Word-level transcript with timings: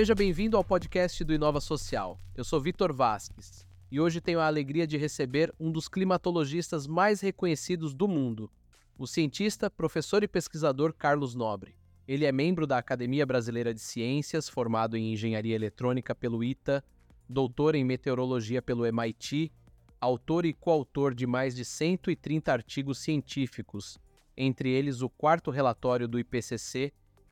Seja 0.00 0.14
bem-vindo 0.14 0.56
ao 0.56 0.64
podcast 0.64 1.22
do 1.22 1.34
Inova 1.34 1.60
Social. 1.60 2.18
Eu 2.34 2.42
sou 2.42 2.58
Vitor 2.58 2.90
Vasques 2.90 3.66
e 3.92 4.00
hoje 4.00 4.18
tenho 4.18 4.40
a 4.40 4.46
alegria 4.46 4.86
de 4.86 4.96
receber 4.96 5.52
um 5.60 5.70
dos 5.70 5.88
climatologistas 5.88 6.86
mais 6.86 7.20
reconhecidos 7.20 7.92
do 7.92 8.08
mundo, 8.08 8.50
o 8.96 9.06
cientista, 9.06 9.68
professor 9.68 10.22
e 10.22 10.26
pesquisador 10.26 10.94
Carlos 10.94 11.34
Nobre. 11.34 11.76
Ele 12.08 12.24
é 12.24 12.32
membro 12.32 12.66
da 12.66 12.78
Academia 12.78 13.26
Brasileira 13.26 13.74
de 13.74 13.80
Ciências, 13.82 14.48
formado 14.48 14.96
em 14.96 15.12
Engenharia 15.12 15.54
Eletrônica 15.54 16.14
pelo 16.14 16.42
ITA, 16.42 16.82
doutor 17.28 17.74
em 17.74 17.84
Meteorologia 17.84 18.62
pelo 18.62 18.86
MIT, 18.86 19.52
autor 20.00 20.46
e 20.46 20.54
coautor 20.54 21.14
de 21.14 21.26
mais 21.26 21.54
de 21.54 21.62
130 21.62 22.50
artigos 22.50 22.96
científicos, 23.00 23.98
entre 24.34 24.70
eles 24.70 25.02
o 25.02 25.10
quarto 25.10 25.50
relatório 25.50 26.08
do 26.08 26.18
IPCC 26.18 26.90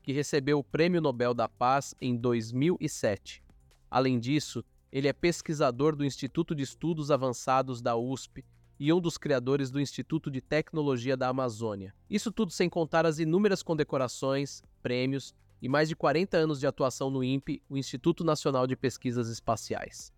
que 0.09 0.13
recebeu 0.15 0.59
o 0.59 0.65
Prêmio 0.65 1.03
Nobel 1.03 1.35
da 1.35 1.47
Paz 1.47 1.95
em 2.01 2.17
2007. 2.17 3.43
Além 3.91 4.19
disso, 4.19 4.65
ele 4.91 5.07
é 5.07 5.13
pesquisador 5.13 5.95
do 5.95 6.03
Instituto 6.03 6.55
de 6.55 6.63
Estudos 6.63 7.11
Avançados 7.11 7.83
da 7.83 7.95
USP 7.95 8.43
e 8.81 8.91
um 8.91 9.03
dos 9.03 9.19
criadores 9.19 9.71
do 9.71 9.79
Instituto 9.79 10.31
de 10.31 10.41
Tecnologia 10.41 11.15
da 11.15 11.29
Amazônia. 11.29 11.95
Isso 12.09 12.33
tudo 12.33 12.51
sem 12.51 12.71
contar 12.71 13.05
as 13.05 13.19
inúmeras 13.19 13.63
condecorações, 13.63 14.63
prêmios 14.83 15.35
e 15.61 15.69
mais 15.69 15.91
de 15.91 15.95
40 15.95 16.39
anos 16.39 16.59
de 16.59 16.67
atuação 16.67 17.11
no 17.11 17.23
INPE, 17.23 17.63
o 17.69 17.77
Instituto 17.77 18.25
Nacional 18.25 18.67
de 18.67 18.77
Pesquisas 18.77 19.29
Espaciais. 19.29 20.11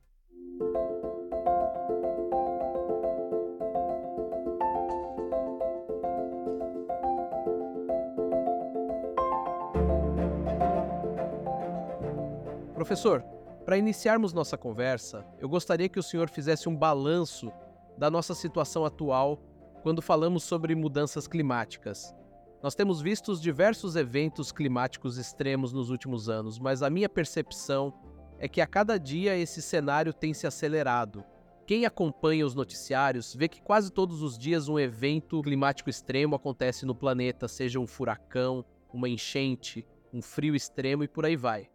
Professor, 12.91 13.23
para 13.65 13.79
iniciarmos 13.79 14.33
nossa 14.33 14.59
conversa, 14.59 15.25
eu 15.39 15.49
gostaria 15.49 15.89
que 15.89 16.01
o 16.01 16.03
senhor 16.03 16.29
fizesse 16.29 16.69
um 16.69 16.75
balanço 16.75 17.53
da 17.97 18.11
nossa 18.11 18.35
situação 18.35 18.85
atual 18.85 19.41
quando 19.85 20.03
falamos 20.03 20.43
sobre 20.43 20.75
mudanças 20.75 21.29
climáticas. 21.29 22.13
Nós 22.61 22.75
temos 22.75 23.01
visto 23.01 23.41
diversos 23.41 23.95
eventos 23.95 24.51
climáticos 24.51 25.19
extremos 25.19 25.73
nos 25.73 25.89
últimos 25.89 26.29
anos, 26.29 26.59
mas 26.59 26.83
a 26.83 26.91
minha 26.91 27.09
percepção 27.09 27.95
é 28.41 28.49
que 28.49 28.61
a 28.61 28.67
cada 28.67 28.99
dia 28.99 29.37
esse 29.37 29.63
cenário 29.63 30.13
tem 30.13 30.35
se 30.35 30.49
acelerado. 30.49 31.25
Quem 31.69 31.87
acompanha 31.87 32.45
os 32.45 32.57
noticiários 32.57 33.33
vê 33.37 33.47
que 33.47 33.63
quase 33.63 33.93
todos 33.93 34.21
os 34.21 34.37
dias 34.37 34.69
um 34.69 34.81
evento 34.81 35.41
climático 35.43 35.89
extremo 35.89 36.35
acontece 36.35 36.85
no 36.85 36.97
planeta, 36.97 37.47
seja 37.47 37.79
um 37.79 37.87
furacão, 37.87 38.65
uma 38.93 39.09
enchente, 39.09 39.87
um 40.13 40.21
frio 40.21 40.57
extremo 40.57 41.05
e 41.05 41.09
por 41.09 41.25
aí 41.25 41.37
vai. 41.37 41.71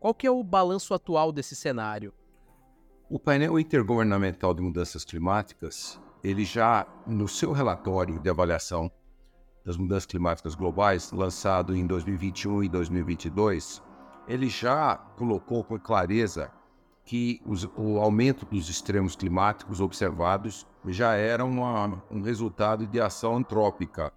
Qual 0.00 0.14
que 0.14 0.26
é 0.26 0.30
o 0.30 0.44
balanço 0.44 0.94
atual 0.94 1.32
desse 1.32 1.56
cenário? 1.56 2.12
O 3.10 3.18
painel 3.18 3.58
intergovernamental 3.58 4.54
de 4.54 4.62
mudanças 4.62 5.04
climáticas, 5.04 6.00
ele 6.22 6.44
já 6.44 6.86
no 7.04 7.26
seu 7.26 7.50
relatório 7.50 8.20
de 8.20 8.30
avaliação 8.30 8.90
das 9.64 9.76
mudanças 9.76 10.06
climáticas 10.06 10.54
globais, 10.54 11.10
lançado 11.10 11.74
em 11.74 11.84
2021 11.84 12.62
e 12.62 12.68
2022, 12.68 13.82
ele 14.28 14.48
já 14.48 14.96
colocou 15.16 15.64
com 15.64 15.78
clareza 15.80 16.52
que 17.04 17.42
os, 17.44 17.64
o 17.76 17.98
aumento 17.98 18.46
dos 18.46 18.68
extremos 18.68 19.16
climáticos 19.16 19.80
observados 19.80 20.66
já 20.86 21.14
era 21.14 21.44
uma, 21.44 22.02
um 22.08 22.20
resultado 22.20 22.86
de 22.86 23.00
ação 23.00 23.36
antrópica 23.36 24.12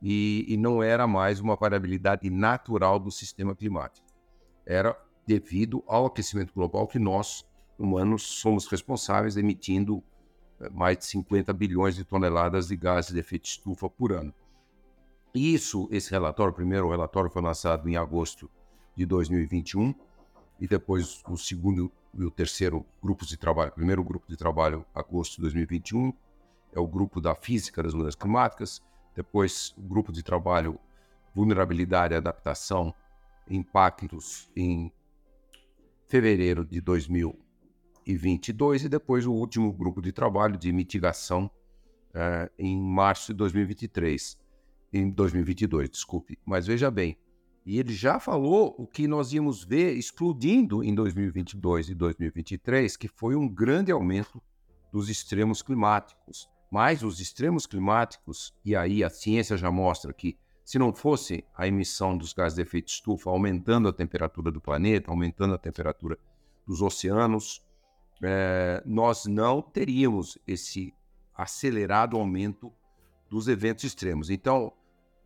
e, 0.00 0.44
e 0.46 0.56
não 0.56 0.82
era 0.82 1.08
mais 1.08 1.40
uma 1.40 1.56
variabilidade 1.56 2.30
natural 2.30 3.00
do 3.00 3.10
sistema 3.10 3.54
climático. 3.54 4.06
Era 4.66 4.96
devido 5.26 5.82
ao 5.86 6.06
aquecimento 6.06 6.52
global 6.54 6.86
que 6.86 6.98
nós, 6.98 7.44
humanos, 7.78 8.22
somos 8.22 8.66
responsáveis, 8.66 9.36
emitindo 9.36 10.02
eh, 10.60 10.68
mais 10.70 10.98
de 10.98 11.04
50 11.06 11.52
bilhões 11.52 11.96
de 11.96 12.04
toneladas 12.04 12.68
de 12.68 12.76
gases 12.76 13.12
de 13.12 13.18
efeito 13.18 13.46
estufa 13.46 13.88
por 13.88 14.12
ano. 14.12 14.32
Isso, 15.34 15.88
esse 15.90 16.10
relatório, 16.10 16.52
o 16.52 16.54
primeiro 16.54 16.88
relatório 16.88 17.30
foi 17.30 17.42
lançado 17.42 17.88
em 17.88 17.96
agosto 17.96 18.48
de 18.96 19.04
2021 19.04 19.94
e 20.60 20.68
depois 20.68 21.22
o 21.28 21.36
segundo 21.36 21.90
e 22.16 22.24
o 22.24 22.30
terceiro 22.30 22.86
grupos 23.02 23.28
de 23.28 23.36
trabalho. 23.36 23.70
O 23.70 23.74
primeiro 23.74 24.04
grupo 24.04 24.26
de 24.28 24.36
trabalho, 24.36 24.84
agosto 24.94 25.36
de 25.36 25.42
2021, 25.42 26.12
é 26.72 26.78
o 26.78 26.86
grupo 26.86 27.20
da 27.20 27.34
física 27.34 27.82
das 27.82 27.94
mudanças 27.94 28.14
climáticas. 28.14 28.80
Depois, 29.14 29.74
o 29.76 29.82
grupo 29.82 30.12
de 30.12 30.22
trabalho 30.22 30.78
vulnerabilidade 31.34 32.14
e 32.14 32.16
adaptação, 32.16 32.94
impactos 33.50 34.48
em 34.54 34.92
fevereiro 36.14 36.64
de 36.64 36.80
2022 36.80 38.84
e 38.84 38.88
depois 38.88 39.26
o 39.26 39.32
último 39.32 39.72
grupo 39.72 40.00
de 40.00 40.12
trabalho 40.12 40.56
de 40.56 40.72
mitigação 40.72 41.50
uh, 42.10 42.48
em 42.56 42.80
março 42.80 43.32
de 43.32 43.38
2023, 43.38 44.38
em 44.92 45.10
2022, 45.10 45.90
desculpe. 45.90 46.38
Mas 46.46 46.68
veja 46.68 46.88
bem, 46.88 47.18
e 47.66 47.80
ele 47.80 47.92
já 47.92 48.20
falou 48.20 48.76
o 48.78 48.86
que 48.86 49.08
nós 49.08 49.32
íamos 49.32 49.64
ver 49.64 49.94
explodindo 49.94 50.84
em 50.84 50.94
2022 50.94 51.88
e 51.88 51.96
2023, 51.96 52.96
que 52.96 53.08
foi 53.08 53.34
um 53.34 53.48
grande 53.48 53.90
aumento 53.90 54.40
dos 54.92 55.08
extremos 55.08 55.62
climáticos. 55.62 56.48
Mas 56.70 57.02
os 57.02 57.18
extremos 57.18 57.66
climáticos, 57.66 58.54
e 58.64 58.76
aí 58.76 59.02
a 59.02 59.10
ciência 59.10 59.56
já 59.56 59.68
mostra 59.68 60.12
que 60.12 60.38
se 60.64 60.78
não 60.78 60.94
fosse 60.94 61.44
a 61.54 61.68
emissão 61.68 62.16
dos 62.16 62.32
gases 62.32 62.56
de 62.56 62.62
efeito 62.62 62.88
estufa 62.88 63.28
aumentando 63.28 63.88
a 63.88 63.92
temperatura 63.92 64.50
do 64.50 64.60
planeta, 64.60 65.10
aumentando 65.10 65.54
a 65.54 65.58
temperatura 65.58 66.18
dos 66.66 66.80
oceanos, 66.80 67.62
é, 68.22 68.82
nós 68.86 69.26
não 69.26 69.60
teríamos 69.60 70.38
esse 70.46 70.94
acelerado 71.34 72.16
aumento 72.16 72.72
dos 73.28 73.46
eventos 73.48 73.84
extremos. 73.84 74.30
Então, 74.30 74.72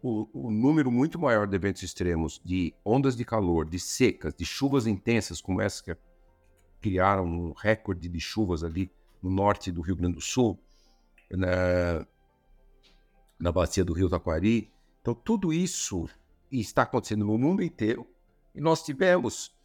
o, 0.03 0.28
o, 0.32 0.50
número 0.50 0.91
muito 0.91 1.19
maior 1.19 1.47
de 1.47 1.54
eventos 1.54 1.82
extremos, 1.82 2.41
de 2.44 2.75
ondas 2.84 3.16
de 3.16 3.25
calor, 3.25 3.69
de 3.69 3.78
secas, 3.78 4.34
de 4.34 4.44
chuvas 4.44 4.87
intensas, 4.87 5.41
como 5.41 5.60
essa 5.60 5.82
que 5.82 5.97
criaram 6.81 7.25
um 7.25 7.53
recorde 7.53 8.09
de 8.09 8.21
chuvas 8.21 8.65
ali 8.65 8.91
no 9.22 9.31
norte 9.31 9.71
do 9.71 9.82
Rio 9.82 9.97
Grande 9.97 10.15
do 10.15 10.21
Sul, 10.21 10.59
na, 11.31 12.06
na 13.38 13.53
bacia 13.53 13.84
do 13.84 13.93
Rio 13.93 14.09
Taquari, 14.09 14.72
então, 15.08 15.14
tudo 15.14 15.54
isso 15.54 16.06
está 16.52 16.82
acontecendo 16.82 17.24
no 17.24 17.38
mundo 17.38 17.62
inteiro. 17.62 18.06
E 18.54 18.60
nós 18.60 18.82
tivemos 18.82 19.56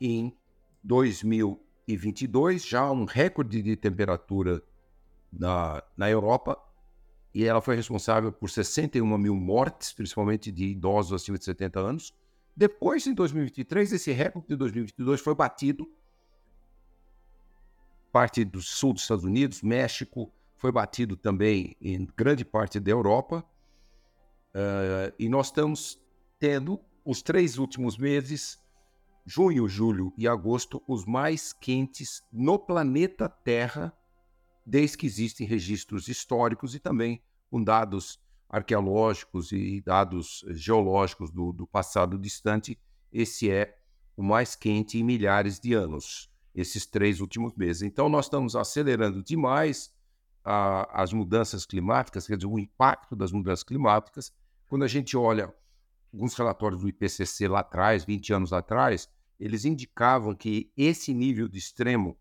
em 0.00 0.36
2022 0.82 2.66
já 2.66 2.90
um 2.90 3.04
recorde 3.04 3.62
de 3.62 3.76
temperatura 3.76 4.60
na, 5.32 5.82
na 5.96 6.10
Europa 6.10 6.58
e 7.32 7.44
ela 7.44 7.60
foi 7.60 7.76
responsável 7.76 8.32
por 8.32 8.50
61 8.50 9.18
mil 9.18 9.36
mortes, 9.36 9.92
principalmente 9.92 10.50
de 10.50 10.64
idosos 10.64 11.12
acima 11.12 11.38
de 11.38 11.44
70 11.44 11.78
anos. 11.78 12.12
Depois, 12.56 13.06
em 13.06 13.14
2023, 13.14 13.92
esse 13.92 14.10
recorde 14.10 14.48
de 14.48 14.56
2022 14.56 15.20
foi 15.20 15.34
batido. 15.36 15.88
Parte 18.10 18.44
do 18.44 18.60
sul 18.60 18.94
dos 18.94 19.02
Estados 19.02 19.24
Unidos, 19.24 19.62
México, 19.62 20.32
foi 20.56 20.72
batido 20.72 21.16
também 21.16 21.76
em 21.80 22.04
grande 22.16 22.44
parte 22.44 22.80
da 22.80 22.90
Europa. 22.90 23.44
Uh, 24.54 25.12
e 25.18 25.28
nós 25.28 25.46
estamos 25.46 25.98
tendo 26.38 26.80
os 27.04 27.22
três 27.22 27.58
últimos 27.58 27.96
meses, 27.96 28.58
junho, 29.24 29.68
julho 29.68 30.12
e 30.16 30.26
agosto, 30.26 30.82
os 30.86 31.04
mais 31.04 31.52
quentes 31.52 32.22
no 32.32 32.58
planeta 32.58 33.28
Terra, 33.28 33.92
desde 34.64 34.98
que 34.98 35.06
existem 35.06 35.46
registros 35.46 36.08
históricos 36.08 36.74
e 36.74 36.78
também 36.78 37.22
com 37.50 37.62
dados 37.62 38.20
arqueológicos 38.48 39.52
e 39.52 39.80
dados 39.80 40.44
geológicos 40.50 41.30
do, 41.30 41.52
do 41.52 41.66
passado 41.66 42.18
distante. 42.18 42.78
Esse 43.12 43.50
é 43.50 43.76
o 44.16 44.22
mais 44.22 44.56
quente 44.56 44.98
em 44.98 45.04
milhares 45.04 45.60
de 45.60 45.74
anos, 45.74 46.30
esses 46.54 46.86
três 46.86 47.20
últimos 47.20 47.54
meses. 47.54 47.82
Então, 47.82 48.08
nós 48.08 48.26
estamos 48.26 48.56
acelerando 48.56 49.22
demais 49.22 49.92
a, 50.50 51.02
as 51.02 51.12
mudanças 51.12 51.66
climáticas, 51.66 52.26
quer 52.26 52.36
dizer, 52.36 52.46
o 52.46 52.58
impacto 52.58 53.14
das 53.14 53.30
mudanças 53.30 53.62
climáticas. 53.62 54.32
Quando 54.66 54.82
a 54.82 54.88
gente 54.88 55.14
olha 55.14 55.54
alguns 56.10 56.34
relatórios 56.34 56.80
do 56.80 56.88
IPCC 56.88 57.46
lá 57.46 57.60
atrás, 57.60 58.02
20 58.02 58.32
anos 58.32 58.52
atrás, 58.54 59.10
eles 59.38 59.66
indicavam 59.66 60.34
que 60.34 60.72
esse 60.74 61.12
nível 61.12 61.48
de 61.48 61.58
extremo, 61.58 62.18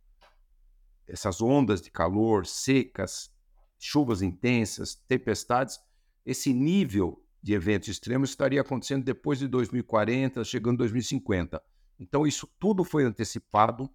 essas 1.07 1.41
ondas 1.41 1.81
de 1.81 1.89
calor, 1.89 2.45
secas, 2.45 3.31
chuvas 3.79 4.21
intensas, 4.21 4.95
tempestades, 5.07 5.79
esse 6.25 6.53
nível 6.53 7.23
de 7.41 7.53
eventos 7.53 7.87
extremos 7.87 8.31
estaria 8.31 8.59
acontecendo 8.59 9.05
depois 9.05 9.39
de 9.39 9.47
2040, 9.47 10.43
chegando 10.43 10.73
em 10.73 10.79
2050. 10.79 11.63
Então, 11.97 12.27
isso 12.27 12.45
tudo 12.59 12.83
foi 12.83 13.05
antecipado 13.05 13.89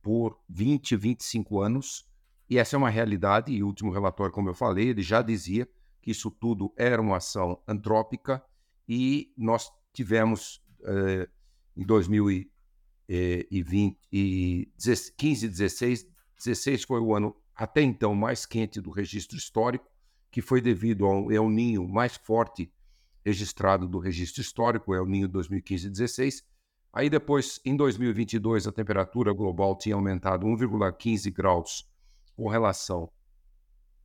por 0.00 0.40
20, 0.48 0.96
25 0.96 1.60
anos 1.60 2.07
e 2.48 2.58
essa 2.58 2.76
é 2.76 2.78
uma 2.78 2.90
realidade, 2.90 3.52
e 3.52 3.62
o 3.62 3.66
último 3.66 3.90
relatório, 3.90 4.32
como 4.32 4.48
eu 4.48 4.54
falei, 4.54 4.88
ele 4.88 5.02
já 5.02 5.20
dizia 5.20 5.68
que 6.00 6.10
isso 6.10 6.30
tudo 6.30 6.72
era 6.76 7.00
uma 7.00 7.18
ação 7.18 7.60
antrópica, 7.66 8.42
e 8.88 9.32
nós 9.36 9.70
tivemos, 9.92 10.62
eh, 10.84 11.28
em 11.76 11.84
2000 11.84 12.30
e, 12.30 12.50
e, 13.08 13.62
20, 13.62 13.98
e 14.12 14.72
15 15.16 15.46
e 15.46 15.48
16. 15.48 16.06
16 16.38 16.84
foi 16.84 17.00
o 17.00 17.14
ano 17.14 17.34
até 17.54 17.82
então 17.82 18.14
mais 18.14 18.46
quente 18.46 18.80
do 18.80 18.90
registro 18.90 19.36
histórico, 19.36 19.90
que 20.30 20.40
foi 20.40 20.60
devido 20.60 21.04
ao 21.04 21.30
El 21.32 21.50
Ninho 21.50 21.88
mais 21.88 22.16
forte 22.16 22.72
registrado 23.24 23.86
do 23.86 23.98
registro 23.98 24.40
histórico, 24.40 24.94
El 24.94 25.06
Ninho 25.06 25.28
2015-16. 25.28 26.42
Aí 26.92 27.10
depois, 27.10 27.60
em 27.64 27.76
2022, 27.76 28.66
a 28.66 28.72
temperatura 28.72 29.32
global 29.32 29.76
tinha 29.76 29.94
aumentado 29.94 30.46
1,15 30.46 31.32
graus 31.32 31.86
com 32.38 32.46
relação 32.46 33.10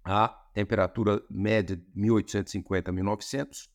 à 0.04 0.28
temperatura 0.56 1.24
média 1.30 1.76
de 1.76 1.86
1850 1.94 2.90
a 2.90 2.94
1900. 2.94 3.70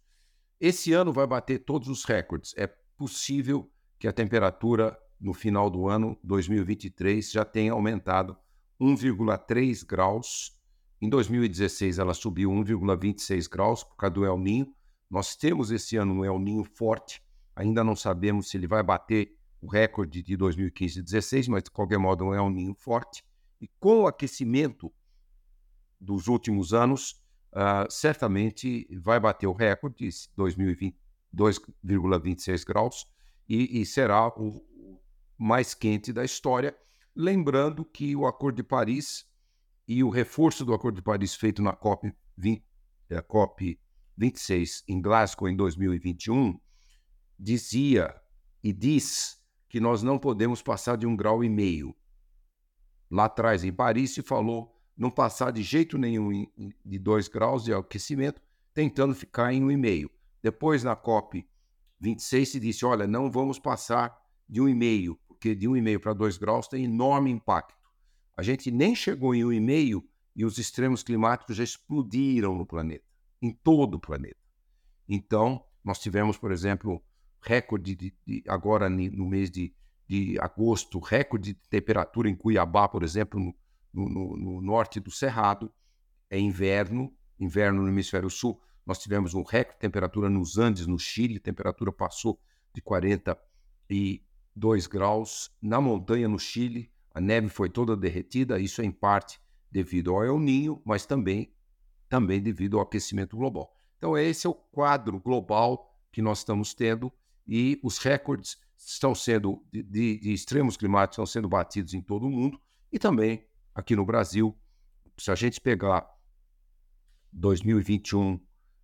Esse 0.61 0.93
ano 0.93 1.13
vai 1.13 1.29
bater 1.29 1.61
todos 1.61 1.89
os 1.89 2.05
recordes. 2.05 2.53
É 2.57 2.67
possível 2.97 3.71
que 4.01 4.09
a 4.09 4.13
temperatura 4.13 4.99
no 5.21 5.33
final 5.33 5.71
do 5.71 5.87
ano 5.87 6.19
2023 6.25 7.31
já 7.31 7.45
tenha 7.45 7.73
aumentado 7.73 8.37
1,3 8.81 9.87
graus. 9.87 10.59
Em 11.01 11.09
2016 11.09 12.01
ela 12.01 12.13
subiu 12.13 12.51
1,26 12.51 13.49
graus 13.49 13.85
por 13.85 13.95
causa 13.95 14.15
do 14.15 14.27
El 14.27 14.39
Ninho. 14.39 14.75
Nós 15.09 15.37
temos 15.37 15.71
esse 15.71 15.97
ano 15.97 16.15
um 16.15 16.25
El 16.25 16.41
Ninho 16.41 16.65
forte. 16.65 17.23
Ainda 17.55 17.85
não 17.85 17.95
sabemos 17.95 18.51
se 18.51 18.57
ele 18.57 18.67
vai 18.67 18.83
bater 18.83 19.39
o 19.61 19.69
recorde 19.69 20.21
de 20.21 20.37
2015 20.37 20.99
e 20.99 21.03
2016, 21.03 21.47
mas 21.47 21.63
de 21.63 21.71
qualquer 21.71 21.99
modo 21.99 22.25
é 22.25 22.27
um 22.27 22.35
El 22.35 22.51
Ninho 22.51 22.75
forte. 22.75 23.23
E 23.61 23.69
com 23.81 24.03
o 24.03 24.07
aquecimento 24.07 24.93
dos 26.01 26.29
últimos 26.29 26.73
anos, 26.73 27.23
uh, 27.53 27.91
certamente 27.91 28.87
vai 29.01 29.19
bater 29.19 29.47
o 29.47 29.53
recorde 29.53 30.09
de 30.09 30.29
2020, 30.37 30.97
2,26 31.35 32.65
graus 32.65 33.07
e, 33.49 33.81
e 33.81 33.87
será 33.87 34.29
o 34.29 35.01
mais 35.37 35.75
quente 35.75 36.13
da 36.13 36.25
história. 36.25 36.77
Lembrando 37.15 37.85
que 37.85 38.15
o 38.15 38.27
Acordo 38.27 38.57
de 38.57 38.63
Paris 38.63 39.27
e 39.87 40.05
o 40.05 40.11
reforço 40.11 40.65
do 40.65 40.75
Acordo 40.75 40.97
de 40.97 41.03
Paris 41.03 41.35
feito 41.35 41.63
na 41.63 41.73
COP, 41.73 42.13
20, 42.37 42.65
a 43.11 43.23
COP 43.23 43.81
26 44.17 44.85
em 44.89 45.01
Glasgow 45.01 45.49
em 45.49 45.57
2021 45.57 46.59
dizia 47.39 48.15
e 48.63 48.73
diz 48.73 49.41
que 49.69 49.79
nós 49.81 50.03
não 50.03 50.19
podemos 50.19 50.61
passar 50.61 50.97
de 50.97 51.07
um 51.07 51.17
grau 51.17 51.45
e 51.45 51.49
meio. 51.49 51.95
Lá 53.11 53.25
atrás, 53.25 53.65
em 53.65 53.73
Paris, 53.73 54.13
se 54.13 54.23
falou 54.23 54.75
não 54.97 55.11
passar 55.11 55.53
de 55.53 55.63
jeito 55.63 55.97
nenhum 55.97 56.47
de 56.85 56.99
dois 56.99 57.29
graus 57.29 57.65
de 57.65 57.73
aquecimento, 57.73 58.43
tentando 58.75 59.15
ficar 59.15 59.53
em 59.53 59.63
um 59.63 59.71
e 59.71 59.77
meio. 59.77 60.11
Depois, 60.43 60.83
na 60.83 60.97
COP 60.97 61.47
26, 62.01 62.49
se 62.49 62.61
disse: 62.61 62.85
olha, 62.85 63.07
não 63.07 63.31
vamos 63.31 63.59
passar 63.59 64.17
de 64.49 64.61
um 64.61 64.69
e 64.69 64.75
meio, 64.75 65.19
porque 65.27 65.55
de 65.55 65.69
um 65.69 65.77
e 65.77 65.81
meio 65.81 66.01
para 66.01 66.13
dois 66.13 66.37
graus 66.37 66.69
tem 66.69 66.85
enorme 66.85 67.31
impacto. 67.31 67.79
A 68.37 68.43
gente 68.43 68.71
nem 68.71 68.95
chegou 68.95 69.35
em 69.35 69.45
um 69.45 69.53
e 69.53 69.61
meio 69.61 70.05
e 70.35 70.45
os 70.45 70.59
extremos 70.59 71.03
climáticos 71.03 71.57
já 71.57 71.65
explodiram 71.65 72.57
no 72.57 72.65
planeta, 72.65 73.05
em 73.43 73.53
todo 73.53 73.95
o 73.95 74.01
planeta. 74.01 74.39
Então, 75.09 75.65
nós 75.83 75.99
tivemos, 75.99 76.37
por 76.37 76.53
exemplo, 76.53 77.03
recorde 77.41 77.97
de, 77.97 78.15
de 78.27 78.45
agora 78.47 78.89
no 78.89 79.27
mês 79.27 79.51
de, 79.51 79.75
de 80.09 80.39
agosto, 80.41 80.99
recorde 80.99 81.53
de 81.53 81.61
temperatura 81.69 82.31
em 82.31 82.35
Cuiabá, 82.35 82.89
por 82.89 83.03
exemplo, 83.03 83.39
no, 83.39 83.55
no, 84.09 84.37
no, 84.37 84.63
norte 84.63 84.99
do 84.99 85.11
Cerrado. 85.11 85.71
É 86.31 86.39
inverno, 86.39 87.13
inverno 87.39 87.83
no 87.83 87.89
hemisfério 87.89 88.31
sul. 88.31 88.59
Nós 88.87 88.99
tivemos 88.99 89.35
um 89.35 89.43
recorde 89.43 89.77
de 89.77 89.81
temperatura 89.81 90.31
nos 90.31 90.57
Andes, 90.57 90.87
no 90.87 90.99
Chile, 90.99 91.37
a 91.37 91.41
temperatura 91.41 91.93
passou 91.93 92.41
de 92.75 92.81
42 92.81 94.87
graus. 94.87 95.55
Na 95.61 95.79
montanha, 95.79 96.27
no 96.27 96.39
Chile, 96.39 96.91
a 97.15 97.21
neve 97.21 97.51
foi 97.51 97.69
toda 97.69 97.95
derretida. 97.95 98.59
Isso 98.59 98.81
é 98.81 98.87
em 98.87 98.91
parte 98.91 99.39
devido 99.71 100.15
ao 100.15 100.25
El 100.25 100.39
Ninho, 100.39 100.81
mas 100.87 101.05
também, 101.05 101.53
também 102.09 102.41
devido 102.41 102.79
ao 102.79 102.83
aquecimento 102.83 103.37
global. 103.37 103.77
Então, 103.99 104.17
esse 104.17 104.47
é 104.47 104.51
o 104.51 104.55
quadro 104.55 105.21
global 105.21 105.95
que 106.11 106.23
nós 106.23 106.39
estamos 106.39 106.73
tendo 106.73 107.13
e 107.47 107.79
os 107.83 107.99
recordes 107.99 108.57
estão 108.79 109.15
sendo 109.15 109.65
de, 109.73 109.83
de, 109.83 110.19
de 110.21 110.33
extremos 110.33 110.77
climáticos 110.77 111.15
estão 111.15 111.27
sendo 111.27 111.49
batidos 111.49 111.95
em 111.95 112.01
todo 112.01 112.27
o 112.27 112.31
mundo 112.31 112.61
e 112.93 112.99
também 112.99 113.47
aqui 113.75 113.97
no 113.97 114.05
Brasil. 114.05 114.57
Se 115.17 115.31
a 115.31 115.35
gente 115.35 115.61
pegar 115.61 116.09
2021, 117.33 118.41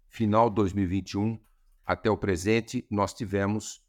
final 0.09 0.49
de 0.51 0.57
2021 0.57 1.41
até 1.87 2.11
o 2.11 2.17
presente, 2.17 2.87
nós 2.91 3.15
tivemos 3.15 3.83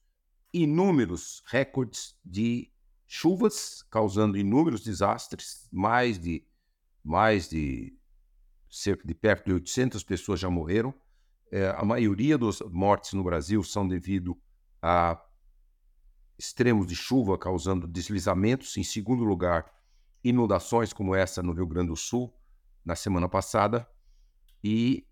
inúmeros 0.53 1.43
recordes 1.47 2.15
de 2.23 2.71
chuvas 3.07 3.83
causando 3.89 4.37
inúmeros 4.37 4.83
desastres, 4.83 5.67
mais 5.71 6.19
de 6.19 6.45
mais 7.03 7.47
de 7.47 7.97
cerca 8.69 9.07
de 9.07 9.13
perto 9.13 9.45
de 9.45 9.53
800 9.53 10.03
pessoas 10.03 10.39
já 10.39 10.49
morreram. 10.49 10.93
É, 11.51 11.69
a 11.69 11.85
maioria 11.85 12.37
das 12.37 12.59
mortes 12.61 13.13
no 13.13 13.23
Brasil 13.23 13.61
são 13.63 13.87
devido 13.87 14.35
a 14.81 15.21
extremos 16.37 16.87
de 16.87 16.95
chuva 16.95 17.37
causando 17.37 17.87
deslizamentos. 17.87 18.75
Em 18.77 18.83
segundo 18.83 19.23
lugar, 19.23 19.71
inundações 20.23 20.91
como 20.91 21.15
essa 21.15 21.41
no 21.43 21.53
Rio 21.53 21.67
Grande 21.67 21.89
do 21.89 21.95
Sul 21.95 22.33
na 22.83 22.95
semana 22.95 23.29
passada. 23.29 23.87
E 24.63 25.07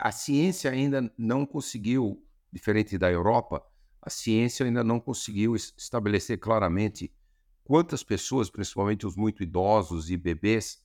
a 0.00 0.10
ciência 0.10 0.70
ainda 0.70 1.12
não 1.16 1.46
conseguiu, 1.46 2.24
diferente 2.52 2.98
da 2.98 3.10
Europa, 3.10 3.64
a 4.02 4.10
ciência 4.10 4.66
ainda 4.66 4.82
não 4.82 4.98
conseguiu 4.98 5.54
estabelecer 5.54 6.38
claramente 6.38 7.14
quantas 7.62 8.02
pessoas, 8.02 8.50
principalmente 8.50 9.06
os 9.06 9.14
muito 9.14 9.42
idosos 9.42 10.10
e 10.10 10.16
bebês, 10.16 10.82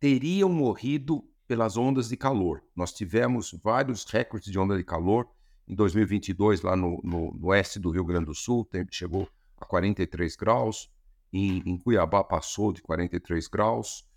teriam 0.00 0.48
morrido 0.48 1.28
pelas 1.46 1.76
ondas 1.76 2.08
de 2.08 2.16
calor. 2.16 2.62
Nós 2.74 2.92
tivemos 2.92 3.52
vários 3.62 4.04
recordes 4.04 4.50
de 4.50 4.58
onda 4.58 4.76
de 4.76 4.84
calor 4.84 5.28
em 5.68 5.74
2022, 5.74 6.62
lá 6.62 6.74
no, 6.74 6.98
no, 7.04 7.32
no 7.32 7.48
oeste 7.48 7.78
do 7.78 7.90
Rio 7.90 8.04
Grande 8.04 8.26
do 8.26 8.34
Sul, 8.34 8.66
chegou 8.90 9.28
a 9.58 9.66
43 9.66 10.34
graus. 10.34 10.90
Em, 11.30 11.62
em, 11.66 11.76
Cuiabá 11.76 12.24
passou 12.24 12.72
de 12.72 12.80
43 12.80 13.46
graus 13.48 14.08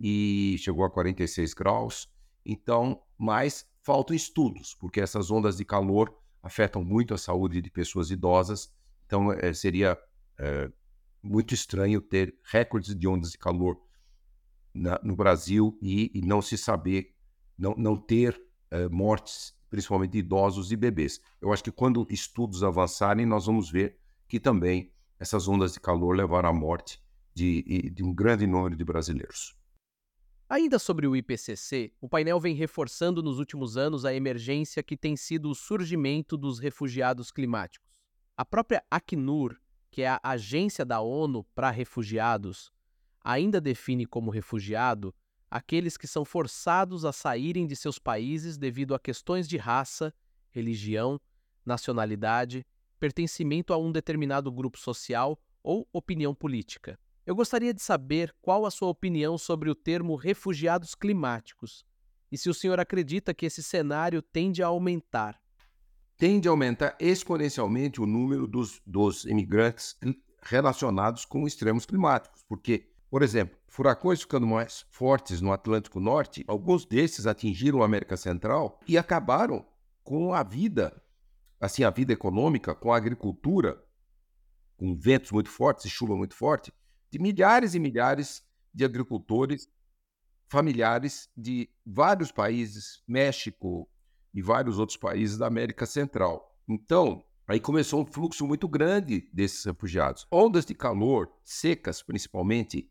e 0.00 0.56
chegou 0.58 0.84
a 0.84 0.90
46 0.90 1.54
graus. 1.54 2.12
Então, 2.44 3.00
mas 3.16 3.68
faltam 3.82 4.16
estudos, 4.16 4.74
porque 4.74 5.00
essas 5.00 5.30
ondas 5.30 5.56
de 5.56 5.64
calor 5.64 6.12
afetam 6.42 6.82
muito 6.84 7.14
a 7.14 7.18
saúde 7.18 7.62
de 7.62 7.70
pessoas 7.70 8.10
idosas. 8.10 8.74
Então, 9.06 9.32
é, 9.32 9.52
seria 9.52 9.96
é, 10.38 10.68
muito 11.22 11.54
estranho 11.54 12.00
ter 12.00 12.36
recordes 12.42 12.96
de 12.96 13.06
ondas 13.06 13.30
de 13.30 13.38
calor 13.38 13.80
na, 14.74 14.98
no 15.04 15.14
Brasil 15.14 15.78
e, 15.80 16.10
e, 16.12 16.20
não 16.20 16.42
se 16.42 16.58
saber, 16.58 17.14
não, 17.56 17.76
não 17.76 17.96
ter 17.96 18.40
é, 18.72 18.88
mortes 18.88 19.55
principalmente 19.68 20.12
de 20.12 20.18
idosos 20.18 20.72
e 20.72 20.76
bebês. 20.76 21.20
Eu 21.40 21.52
acho 21.52 21.62
que 21.62 21.72
quando 21.72 22.06
estudos 22.10 22.62
avançarem, 22.62 23.26
nós 23.26 23.46
vamos 23.46 23.70
ver 23.70 23.98
que 24.28 24.40
também 24.40 24.92
essas 25.18 25.48
ondas 25.48 25.72
de 25.72 25.80
calor 25.80 26.16
levaram 26.16 26.48
à 26.48 26.52
morte 26.52 27.02
de, 27.34 27.90
de 27.90 28.02
um 28.02 28.14
grande 28.14 28.46
número 28.46 28.76
de 28.76 28.84
brasileiros. 28.84 29.54
Ainda 30.48 30.78
sobre 30.78 31.08
o 31.08 31.16
IPCC, 31.16 31.92
o 32.00 32.08
painel 32.08 32.38
vem 32.38 32.54
reforçando 32.54 33.20
nos 33.20 33.38
últimos 33.38 33.76
anos 33.76 34.04
a 34.04 34.14
emergência 34.14 34.82
que 34.82 34.96
tem 34.96 35.16
sido 35.16 35.50
o 35.50 35.54
surgimento 35.54 36.36
dos 36.36 36.60
refugiados 36.60 37.32
climáticos. 37.32 37.88
A 38.36 38.44
própria 38.44 38.84
Acnur, 38.88 39.58
que 39.90 40.02
é 40.02 40.08
a 40.08 40.20
agência 40.22 40.84
da 40.84 41.00
ONU 41.00 41.42
para 41.54 41.70
refugiados, 41.70 42.70
ainda 43.24 43.60
define 43.60 44.06
como 44.06 44.30
refugiado 44.30 45.12
aqueles 45.50 45.96
que 45.96 46.06
são 46.06 46.24
forçados 46.24 47.04
a 47.04 47.12
saírem 47.12 47.66
de 47.66 47.76
seus 47.76 47.98
países 47.98 48.56
devido 48.56 48.94
a 48.94 48.98
questões 48.98 49.48
de 49.48 49.56
raça, 49.56 50.12
religião, 50.50 51.20
nacionalidade, 51.64 52.66
pertencimento 52.98 53.72
a 53.72 53.78
um 53.78 53.92
determinado 53.92 54.50
grupo 54.50 54.78
social 54.78 55.38
ou 55.62 55.86
opinião 55.92 56.34
política. 56.34 56.98
Eu 57.24 57.34
gostaria 57.34 57.74
de 57.74 57.82
saber 57.82 58.34
qual 58.40 58.64
a 58.64 58.70
sua 58.70 58.88
opinião 58.88 59.36
sobre 59.36 59.68
o 59.68 59.74
termo 59.74 60.14
refugiados 60.14 60.94
climáticos 60.94 61.84
e 62.30 62.38
se 62.38 62.48
o 62.48 62.54
senhor 62.54 62.78
acredita 62.78 63.34
que 63.34 63.46
esse 63.46 63.62
cenário 63.62 64.22
tende 64.22 64.62
a 64.62 64.68
aumentar. 64.68 65.40
Tende 66.16 66.48
a 66.48 66.50
aumentar 66.50 66.96
exponencialmente 66.98 68.00
o 68.00 68.06
número 68.06 68.46
dos, 68.46 68.80
dos 68.86 69.24
imigrantes 69.24 69.96
relacionados 70.42 71.24
com 71.24 71.46
extremos 71.46 71.84
climáticos, 71.84 72.42
porque 72.48 72.88
por 73.10 73.22
exemplo, 73.22 73.56
furacões 73.76 74.22
ficando 74.22 74.46
mais 74.46 74.86
fortes 74.88 75.42
no 75.42 75.52
Atlântico 75.52 76.00
Norte, 76.00 76.42
alguns 76.48 76.86
desses 76.86 77.26
atingiram 77.26 77.82
a 77.82 77.84
América 77.84 78.16
Central 78.16 78.80
e 78.88 78.96
acabaram 78.96 79.66
com 80.02 80.32
a 80.32 80.42
vida, 80.42 80.98
assim, 81.60 81.84
a 81.84 81.90
vida 81.90 82.10
econômica, 82.10 82.74
com 82.74 82.90
a 82.90 82.96
agricultura, 82.96 83.78
com 84.78 84.96
ventos 84.96 85.30
muito 85.30 85.50
fortes 85.50 85.84
e 85.84 85.90
chuva 85.90 86.16
muito 86.16 86.34
forte, 86.34 86.72
de 87.10 87.18
milhares 87.18 87.74
e 87.74 87.78
milhares 87.78 88.42
de 88.72 88.82
agricultores 88.82 89.68
familiares 90.48 91.28
de 91.36 91.68
vários 91.84 92.32
países, 92.32 93.02
México 93.06 93.86
e 94.32 94.40
vários 94.40 94.78
outros 94.78 94.96
países 94.96 95.36
da 95.36 95.48
América 95.48 95.84
Central. 95.84 96.56
Então, 96.66 97.22
Aí 97.48 97.60
começou 97.60 98.02
um 98.02 98.04
fluxo 98.06 98.44
muito 98.44 98.66
grande 98.66 99.30
desses 99.32 99.64
refugiados. 99.64 100.26
Ondas 100.32 100.66
de 100.66 100.74
calor, 100.74 101.30
secas 101.44 102.02
principalmente, 102.02 102.90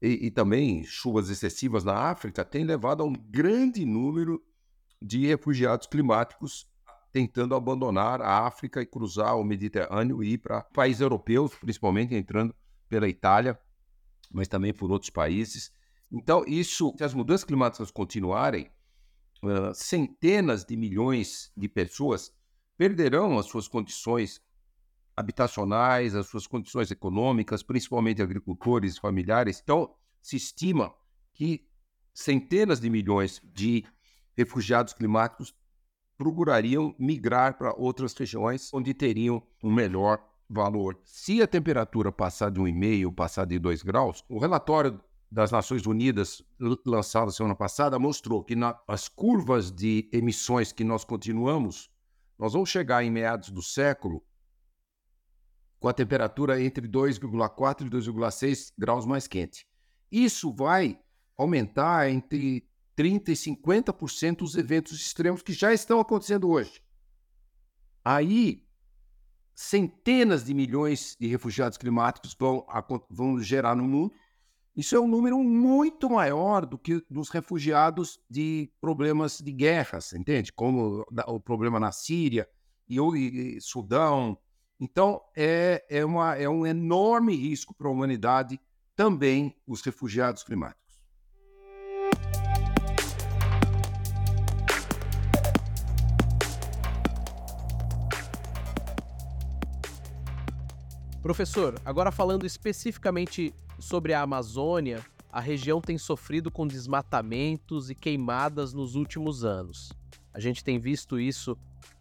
e, 0.00 0.26
e, 0.26 0.30
também 0.30 0.84
chuvas 0.84 1.30
excessivas 1.30 1.84
na 1.84 1.94
África, 1.94 2.44
têm 2.44 2.64
levado 2.64 3.02
a 3.02 3.06
um 3.06 3.12
grande 3.12 3.84
número 3.84 4.42
de 5.00 5.26
refugiados 5.26 5.86
climáticos 5.86 6.68
tentando 7.12 7.54
abandonar 7.54 8.20
a 8.20 8.46
África 8.46 8.82
e 8.82 8.86
cruzar 8.86 9.38
o 9.38 9.44
Mediterrâneo 9.44 10.22
e 10.22 10.34
ir 10.34 10.38
para 10.38 10.62
países 10.62 11.00
europeus, 11.00 11.54
principalmente 11.54 12.14
entrando 12.14 12.54
pela 12.90 13.08
Itália, 13.08 13.58
mas 14.30 14.48
também 14.48 14.74
por 14.74 14.90
outros 14.90 15.08
países. 15.08 15.72
Então, 16.12 16.44
isso, 16.46 16.94
se 16.96 17.02
as 17.02 17.14
mudanças 17.14 17.44
climáticas 17.44 17.90
continuarem, 17.90 18.70
centenas 19.74 20.64
de 20.64 20.76
milhões 20.76 21.50
de 21.56 21.68
pessoas 21.68 22.32
perderão 22.76 23.38
as 23.38 23.46
suas 23.46 23.66
condições 23.66 24.42
habitacionais, 25.16 26.14
as 26.14 26.26
suas 26.26 26.46
condições 26.46 26.90
econômicas, 26.90 27.62
principalmente 27.62 28.20
agricultores 28.20 28.98
familiares. 28.98 29.60
Então, 29.62 29.94
se 30.20 30.36
estima 30.36 30.94
que 31.32 31.66
centenas 32.12 32.80
de 32.80 32.90
milhões 32.90 33.40
de 33.44 33.84
refugiados 34.36 34.92
climáticos 34.92 35.54
procurariam 36.18 36.94
migrar 36.98 37.56
para 37.56 37.74
outras 37.76 38.14
regiões 38.14 38.72
onde 38.72 38.92
teriam 38.94 39.42
um 39.62 39.72
melhor 39.72 40.22
valor. 40.48 40.98
Se 41.04 41.42
a 41.42 41.46
temperatura 41.46 42.12
passar 42.12 42.50
de 42.50 42.60
1,5, 42.60 43.14
passar 43.14 43.44
de 43.46 43.58
2 43.58 43.82
graus, 43.82 44.24
o 44.28 44.38
relatório 44.38 45.00
das 45.30 45.50
Nações 45.50 45.84
Unidas, 45.86 46.42
lançado 46.86 47.32
semana 47.32 47.54
passada, 47.54 47.98
mostrou 47.98 48.44
que 48.44 48.54
nas 48.54 49.08
curvas 49.08 49.72
de 49.72 50.08
emissões 50.12 50.72
que 50.72 50.84
nós 50.84 51.04
continuamos, 51.04 51.90
nós 52.38 52.52
vamos 52.52 52.70
chegar 52.70 53.02
em 53.02 53.10
meados 53.10 53.50
do 53.50 53.62
século 53.62 54.22
com 55.78 55.88
a 55.88 55.92
temperatura 55.92 56.62
entre 56.62 56.88
2,4 56.88 57.86
e 57.86 57.90
2,6 57.90 58.72
graus 58.78 59.04
mais 59.06 59.26
quente. 59.26 59.66
Isso 60.10 60.52
vai 60.52 60.98
aumentar 61.36 62.10
entre 62.10 62.66
30% 62.96 63.28
e 63.28 63.32
50% 63.32 64.42
os 64.42 64.56
eventos 64.56 64.98
extremos 64.98 65.42
que 65.42 65.52
já 65.52 65.72
estão 65.72 66.00
acontecendo 66.00 66.48
hoje. 66.48 66.80
Aí, 68.04 68.64
centenas 69.54 70.44
de 70.44 70.54
milhões 70.54 71.16
de 71.18 71.26
refugiados 71.26 71.76
climáticos 71.76 72.34
vão, 72.38 72.66
vão 73.10 73.40
gerar 73.40 73.74
no 73.74 73.84
mundo. 73.84 74.14
Isso 74.74 74.94
é 74.94 75.00
um 75.00 75.08
número 75.08 75.42
muito 75.42 76.08
maior 76.08 76.66
do 76.66 76.78
que 76.78 77.02
dos 77.10 77.30
refugiados 77.30 78.20
de 78.28 78.70
problemas 78.80 79.38
de 79.38 79.50
guerras, 79.50 80.12
entende? 80.12 80.52
Como 80.52 81.04
o 81.26 81.40
problema 81.40 81.80
na 81.80 81.92
Síria 81.92 82.48
e, 82.88 82.98
e 82.98 83.60
Sudão. 83.60 84.38
Então, 84.78 85.22
é, 85.34 85.84
é, 85.88 86.04
uma, 86.04 86.34
é 86.36 86.48
um 86.48 86.66
enorme 86.66 87.34
risco 87.34 87.74
para 87.74 87.88
a 87.88 87.90
humanidade 87.90 88.60
também 88.94 89.56
os 89.66 89.82
refugiados 89.82 90.42
climáticos. 90.42 90.84
Professor, 101.22 101.80
agora 101.84 102.12
falando 102.12 102.46
especificamente 102.46 103.52
sobre 103.80 104.12
a 104.12 104.22
Amazônia, 104.22 105.04
a 105.32 105.40
região 105.40 105.80
tem 105.80 105.98
sofrido 105.98 106.50
com 106.50 106.66
desmatamentos 106.66 107.90
e 107.90 107.94
queimadas 107.94 108.72
nos 108.72 108.94
últimos 108.94 109.44
anos. 109.44 109.92
A 110.32 110.38
gente 110.38 110.62
tem 110.62 110.78
visto 110.78 111.18
isso 111.18 111.58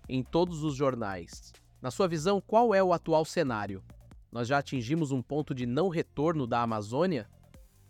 em 0.08 0.22
todos 0.22 0.64
os 0.64 0.76
jornais. 0.76 1.52
Na 1.86 1.92
sua 1.92 2.08
visão, 2.08 2.42
qual 2.42 2.74
é 2.74 2.84
o 2.84 2.92
atual 2.92 3.24
cenário? 3.24 3.84
Nós 4.32 4.48
já 4.48 4.58
atingimos 4.58 5.12
um 5.12 5.22
ponto 5.22 5.54
de 5.54 5.68
não 5.68 5.88
retorno 5.88 6.48
da 6.48 6.64
Amazônia? 6.64 7.30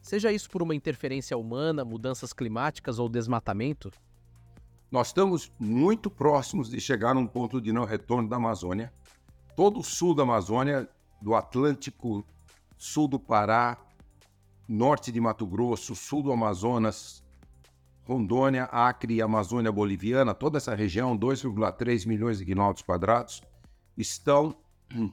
Seja 0.02 0.34
isso 0.34 0.50
por 0.50 0.62
uma 0.62 0.76
interferência 0.76 1.38
humana, 1.38 1.86
mudanças 1.86 2.34
climáticas 2.34 3.00
ou 3.00 3.08
desmatamento? 3.08 3.90
Nós 4.92 5.08
estamos 5.08 5.50
muito 5.58 6.12
próximos 6.12 6.70
de 6.70 6.82
chegar 6.82 7.16
num 7.16 7.26
ponto 7.26 7.62
de 7.62 7.72
não 7.72 7.86
retorno 7.86 8.28
da 8.28 8.36
Amazônia. 8.36 8.92
Todo 9.56 9.80
o 9.80 9.84
sul 9.84 10.14
da 10.14 10.24
Amazônia 10.24 10.90
do 11.22 11.34
Atlântico, 11.34 12.26
sul 12.78 13.08
do 13.08 13.18
Pará, 13.18 13.78
norte 14.68 15.10
de 15.10 15.22
Mato 15.22 15.48
Grosso, 15.48 15.96
sul 15.96 16.22
do 16.22 16.34
Amazonas, 16.34 17.24
Rondônia, 18.04 18.66
Acre 18.66 19.14
e 19.14 19.22
Amazônia 19.22 19.72
Boliviana, 19.72 20.34
toda 20.34 20.58
essa 20.58 20.76
região, 20.76 21.18
2,3 21.18 22.06
milhões 22.06 22.40
de 22.40 22.46
quilômetros 22.46 22.86
quadrados, 22.86 23.42
estão 23.98 24.56
hum, 24.94 25.12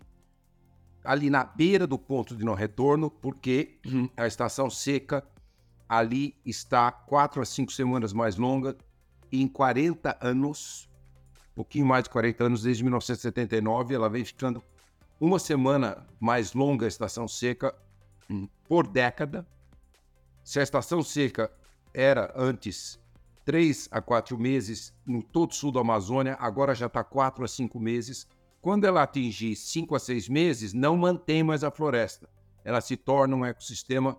ali 1.05 1.31
na 1.31 1.45
beira 1.45 1.87
do 1.87 1.99
ponto 1.99 2.37
de 2.37 2.45
não 2.45 2.55
retorno, 2.55 3.11
porque 3.11 3.79
hum, 3.87 4.09
a 4.17 4.27
estação 4.27 4.71
seca 4.71 5.25
ali 5.89 6.35
está 6.45 6.91
quatro 6.91 7.43
a 7.43 7.45
cinco 7.45 7.73
semanas 7.73 8.13
mais 8.13 8.37
longa 8.37 8.77
e 9.31 9.43
em 9.43 9.49
40 9.49 10.19
anos, 10.21 10.89
um 11.53 11.55
pouquinho 11.57 11.87
mais 11.87 12.05
de 12.05 12.11
40 12.11 12.45
anos, 12.45 12.63
desde 12.63 12.83
1979, 12.83 13.95
ela 13.95 14.09
vem 14.09 14.25
ficando 14.25 14.63
uma 15.21 15.39
semana 15.39 16.07
mais 16.21 16.53
longa 16.53 16.85
a 16.85 16.89
estação 16.89 17.27
seca 17.27 17.75
hum, 18.29 18.49
por 18.65 18.87
década. 18.87 19.47
Se 20.45 20.61
a 20.61 20.63
estação 20.63 21.03
seca 21.03 21.51
era 21.95 22.33
antes 22.37 22.99
três 23.45 23.89
a 23.91 24.01
quatro 24.01 24.39
meses 24.39 24.95
no 25.07 25.23
todo 25.23 25.55
sul 25.55 25.73
da 25.73 25.81
Amazônia, 25.81 26.37
agora 26.41 26.75
já 26.75 26.87
está 26.87 27.03
quatro 27.03 27.45
a 27.45 27.49
cinco 27.49 27.79
meses. 27.79 28.27
Quando 28.63 28.85
ela 28.85 29.03
atingir 29.03 29.57
cinco 29.57 29.97
a 29.97 29.99
seis 29.99 30.29
meses, 30.29 30.73
não 30.73 30.97
mantém 30.97 31.43
mais 31.43 31.65
a 31.65 31.71
floresta. 31.71 32.31
Ela 32.65 32.81
se 32.81 32.97
torna 32.97 33.35
um 33.35 33.45
ecossistema 33.45 34.17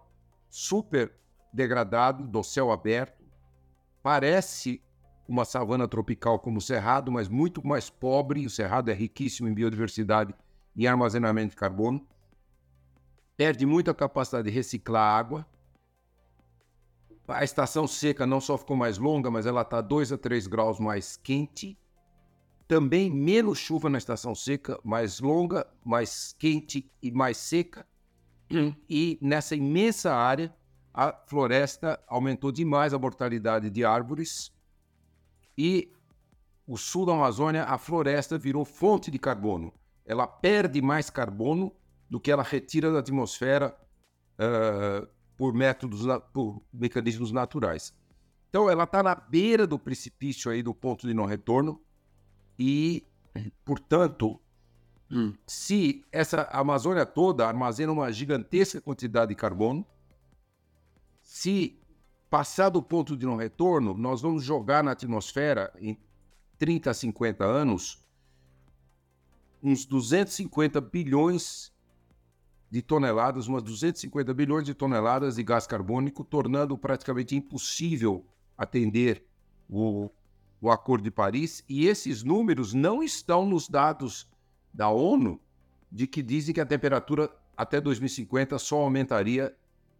super 0.50 1.14
degradado, 1.54 2.28
do 2.28 2.44
céu 2.44 2.70
aberto. 2.70 3.24
Parece 4.04 4.84
uma 5.26 5.46
savana 5.46 5.88
tropical 5.88 6.38
como 6.40 6.58
o 6.58 6.62
Cerrado, 6.62 7.10
mas 7.10 7.30
muito 7.30 7.66
mais 7.66 7.90
pobre. 7.90 8.46
O 8.46 8.50
Cerrado 8.50 8.92
é 8.92 8.94
riquíssimo 8.94 9.48
em 9.48 9.54
biodiversidade 9.54 10.36
e 10.76 10.86
armazenamento 10.86 11.52
de 11.52 11.56
carbono, 11.56 12.06
perde 13.38 13.66
muito 13.66 13.90
a 13.92 13.96
capacidade 13.96 14.50
de 14.50 14.54
reciclar 14.54 15.18
água. 15.18 15.48
A 17.28 17.44
estação 17.44 17.88
seca 17.88 18.26
não 18.26 18.42
só 18.42 18.58
ficou 18.58 18.76
mais 18.76 18.98
longa, 18.98 19.32
mas 19.32 19.46
ela 19.46 19.62
está 19.62 19.80
2 19.80 20.12
a 20.12 20.18
3 20.18 20.48
graus 20.48 20.80
mais 20.80 21.16
quente. 21.16 21.78
Também 22.74 23.10
menos 23.12 23.60
chuva 23.60 23.90
na 23.90 24.00
estação 24.00 24.34
seca, 24.34 24.80
mais 24.84 25.20
longa, 25.20 25.68
mais 25.84 26.36
quente 26.40 26.92
e 27.02 27.12
mais 27.12 27.38
seca. 27.38 27.86
E 28.90 29.18
nessa 29.22 29.56
imensa 29.56 30.14
área, 30.14 30.52
a 30.94 31.14
floresta 31.28 32.00
aumentou 32.08 32.52
demais 32.52 32.94
a 32.94 33.00
mortalidade 33.00 33.70
de 33.70 33.86
árvores. 33.86 34.52
E 35.58 35.92
o 36.66 36.78
sul 36.78 37.06
da 37.06 37.14
Amazônia, 37.14 37.64
a 37.64 37.78
floresta 37.78 38.38
virou 38.38 38.66
fonte 38.66 39.12
de 39.12 39.20
carbono 39.20 39.72
ela 40.06 40.28
perde 40.28 40.82
mais 40.82 41.10
carbono 41.10 41.74
do 42.10 42.20
que 42.20 42.32
ela 42.32 42.44
retira 42.44 42.92
da 42.92 43.00
atmosfera 43.00 43.76
uh, 44.36 45.08
por 45.38 45.54
métodos, 45.54 46.02
por 46.34 46.62
mecanismos 46.72 47.32
naturais. 47.32 47.94
Então, 48.50 48.70
ela 48.70 48.84
está 48.84 49.02
na 49.02 49.16
beira 49.16 49.66
do 49.66 49.80
precipício 49.80 50.52
aí 50.52 50.62
do 50.62 50.74
ponto 50.74 51.08
de 51.08 51.14
não 51.14 51.26
retorno 51.26 51.82
e, 52.58 53.06
portanto, 53.66 54.40
hum. 55.12 55.34
se 55.46 56.06
essa 56.12 56.44
Amazônia 56.52 57.06
toda 57.06 57.48
armazena 57.48 57.92
uma 57.92 58.12
gigantesca 58.12 58.82
quantidade 58.82 59.30
de 59.30 59.36
carbono, 59.36 59.86
se 61.22 61.80
passar 62.30 62.70
do 62.70 62.82
ponto 62.82 63.16
de 63.16 63.26
não 63.26 63.36
retorno, 63.36 63.94
nós 63.94 64.22
vamos 64.22 64.44
jogar 64.44 64.84
na 64.84 64.92
atmosfera 64.92 65.72
em 65.80 65.98
30 66.58 66.92
a 66.92 66.94
50 66.94 67.46
anos 67.46 68.04
uns 69.62 69.86
250 69.86 70.82
bilhões 70.82 71.72
de 72.70 72.82
toneladas, 72.82 73.48
umas 73.48 73.64
250 73.64 74.34
bilhões 74.34 74.66
de 74.66 74.74
toneladas 74.74 75.36
de 75.36 75.44
gás 75.44 75.66
carbônico, 75.66 76.24
tornando 76.24 76.78
praticamente 76.78 77.36
impossível 77.36 78.26
atender 78.58 79.26
o, 79.70 80.10
o 80.64 80.72
Acordo 80.72 81.04
de 81.04 81.12
Paris. 81.12 81.62
E 81.68 81.88
esses 81.88 82.24
números 82.24 82.74
não 82.74 83.04
estão 83.04 83.46
nos 83.46 83.68
dados 83.68 84.26
da 84.74 84.90
ONU, 84.90 85.40
de 85.92 86.08
que 86.08 86.24
dizem 86.24 86.54
que 86.54 86.62
a 86.62 86.66
temperatura 86.66 87.30
até 87.56 87.82
2050 87.82 88.58
só 88.58 88.78
aumentaria 88.78 89.54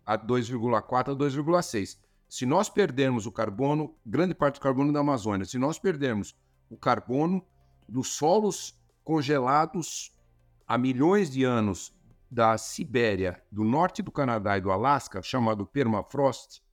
a 0.06 0.18
2,4 0.18 1.12
a 1.12 1.16
2,6. 1.16 1.98
Se 2.30 2.46
nós 2.46 2.70
perdermos 2.70 3.26
o 3.26 3.32
carbono, 3.32 3.94
grande 4.06 4.34
parte 4.34 4.56
do 4.56 4.62
carbono 4.62 4.94
da 4.94 5.02
Amazônia, 5.02 5.46
se 5.46 5.58
nós 5.58 5.78
perdermos 5.78 6.34
o 6.70 6.78
carbono 6.78 7.46
dos 7.88 8.14
solos 8.14 8.74
congelados 9.04 10.18
há 10.66 10.78
milhões 10.78 11.30
de 11.30 11.44
anos 11.44 11.94
da 12.32 12.58
Sibéria, 12.58 13.44
do 13.52 13.66
norte 13.66 14.02
do 14.02 14.12
Canadá 14.12 14.58
e 14.58 14.62
do 14.62 14.72
Alasca, 14.72 15.22
chamado 15.22 15.68
permafrost, 15.68 16.64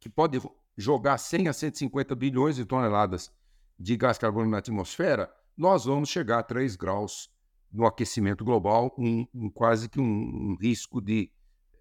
que 0.00 0.08
pode 0.08 0.40
jogar 0.78 1.18
100 1.18 1.48
a 1.48 1.52
150 1.52 2.14
bilhões 2.14 2.54
de 2.54 2.64
toneladas 2.64 3.32
de 3.76 3.96
gás 3.96 4.16
carbônico 4.16 4.52
na 4.52 4.58
atmosfera, 4.58 5.28
nós 5.56 5.84
vamos 5.84 6.08
chegar 6.08 6.38
a 6.38 6.42
3 6.42 6.76
graus 6.76 7.28
no 7.70 7.84
aquecimento 7.84 8.44
global, 8.44 8.94
um, 8.96 9.26
um 9.34 9.50
quase 9.50 9.88
que 9.88 10.00
um, 10.00 10.04
um, 10.04 10.56
risco 10.58 11.00
de 11.00 11.32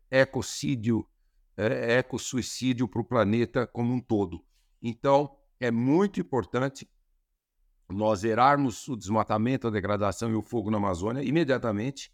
ecocídio, 0.09 1.07
é, 1.55 2.01
para 2.01 3.01
o 3.01 3.03
planeta 3.03 3.67
como 3.67 3.93
um 3.93 4.01
todo. 4.01 4.43
Então, 4.81 5.37
é 5.59 5.69
muito 5.69 6.19
importante 6.19 6.89
nós 7.87 8.19
zerarmos 8.19 8.87
o 8.87 8.97
desmatamento, 8.97 9.67
a 9.67 9.71
degradação 9.71 10.31
e 10.31 10.35
o 10.35 10.41
fogo 10.41 10.71
na 10.71 10.77
Amazônia 10.77 11.23
imediatamente, 11.23 12.11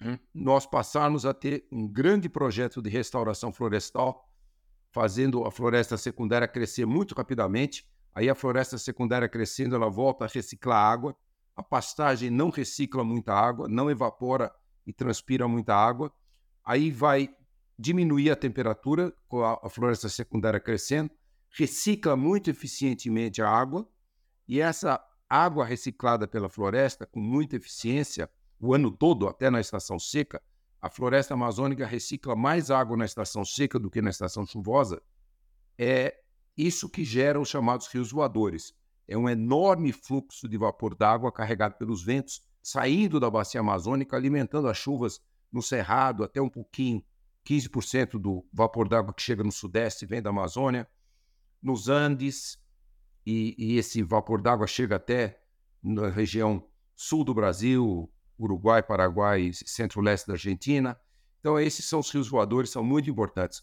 hum, 0.00 0.18
nós 0.32 0.66
passarmos 0.66 1.26
a 1.26 1.34
ter 1.34 1.66
um 1.70 1.86
grande 1.86 2.28
projeto 2.28 2.80
de 2.80 2.88
restauração 2.88 3.52
florestal, 3.52 4.28
fazendo 4.94 5.44
a 5.44 5.50
floresta 5.50 5.96
secundária 5.98 6.46
crescer 6.46 6.86
muito 6.86 7.16
rapidamente. 7.16 7.84
Aí 8.14 8.30
a 8.30 8.34
floresta 8.34 8.78
secundária 8.78 9.28
crescendo, 9.28 9.74
ela 9.74 9.90
volta 9.90 10.24
a 10.24 10.28
reciclar 10.28 10.78
água. 10.78 11.16
A 11.56 11.64
pastagem 11.64 12.30
não 12.30 12.48
recicla 12.48 13.02
muita 13.02 13.34
água, 13.34 13.66
não 13.68 13.90
evapora 13.90 14.54
e 14.86 14.92
transpira 14.92 15.48
muita 15.48 15.74
água. 15.74 16.12
Aí 16.64 16.92
vai 16.92 17.28
diminuir 17.76 18.30
a 18.30 18.36
temperatura 18.36 19.12
com 19.26 19.42
a, 19.42 19.68
floresta 19.68 20.08
secundária 20.08 20.60
crescendo, 20.60 21.10
recicla 21.50 22.14
muito 22.14 22.48
eficientemente 22.48 23.42
a 23.42 23.48
água 23.48 23.88
e 24.46 24.60
essa 24.60 25.04
água 25.28 25.64
reciclada 25.64 26.28
pela 26.28 26.48
floresta 26.48 27.04
com 27.04 27.18
muita 27.18 27.56
eficiência, 27.56 28.30
o 28.60 28.72
ano 28.72 28.92
todo, 28.92 29.26
até 29.26 29.50
na 29.50 29.60
estação 29.60 29.98
seca, 29.98 30.40
a 30.84 30.90
floresta 30.90 31.32
amazônica 31.32 31.86
recicla 31.86 32.36
mais 32.36 32.70
água 32.70 32.94
na 32.94 33.06
estação 33.06 33.42
seca 33.42 33.78
do 33.78 33.90
que 33.90 34.02
na 34.02 34.10
estação 34.10 34.44
chuvosa. 34.44 35.00
É 35.78 36.14
isso 36.54 36.90
que 36.90 37.02
gera 37.02 37.40
os 37.40 37.48
chamados 37.48 37.86
rios 37.86 38.12
voadores. 38.12 38.74
É 39.08 39.16
um 39.16 39.26
enorme 39.26 39.92
fluxo 39.92 40.46
de 40.46 40.58
vapor 40.58 40.94
d'água 40.94 41.32
carregado 41.32 41.76
pelos 41.78 42.04
ventos, 42.04 42.42
saindo 42.62 43.18
da 43.18 43.30
bacia 43.30 43.60
amazônica, 43.60 44.14
alimentando 44.14 44.68
as 44.68 44.76
chuvas 44.76 45.22
no 45.50 45.62
Cerrado, 45.62 46.22
até 46.22 46.42
um 46.42 46.50
pouquinho, 46.50 47.02
15% 47.46 48.18
do 48.18 48.46
vapor 48.52 48.86
d'água 48.86 49.14
que 49.14 49.22
chega 49.22 49.42
no 49.42 49.52
Sudeste 49.52 50.04
vem 50.04 50.20
da 50.20 50.28
Amazônia, 50.28 50.86
nos 51.62 51.88
Andes, 51.88 52.58
e, 53.24 53.54
e 53.56 53.78
esse 53.78 54.02
vapor 54.02 54.42
d'água 54.42 54.66
chega 54.66 54.96
até 54.96 55.40
na 55.82 56.10
região 56.10 56.62
sul 56.94 57.24
do 57.24 57.32
Brasil, 57.32 58.12
Uruguai, 58.38 58.82
Paraguai 58.82 59.50
centro-leste 59.52 60.26
da 60.26 60.34
Argentina. 60.34 60.98
Então, 61.40 61.58
esses 61.58 61.84
são 61.84 62.00
os 62.00 62.10
rios 62.10 62.28
voadores, 62.28 62.70
são 62.70 62.82
muito 62.82 63.10
importantes. 63.10 63.62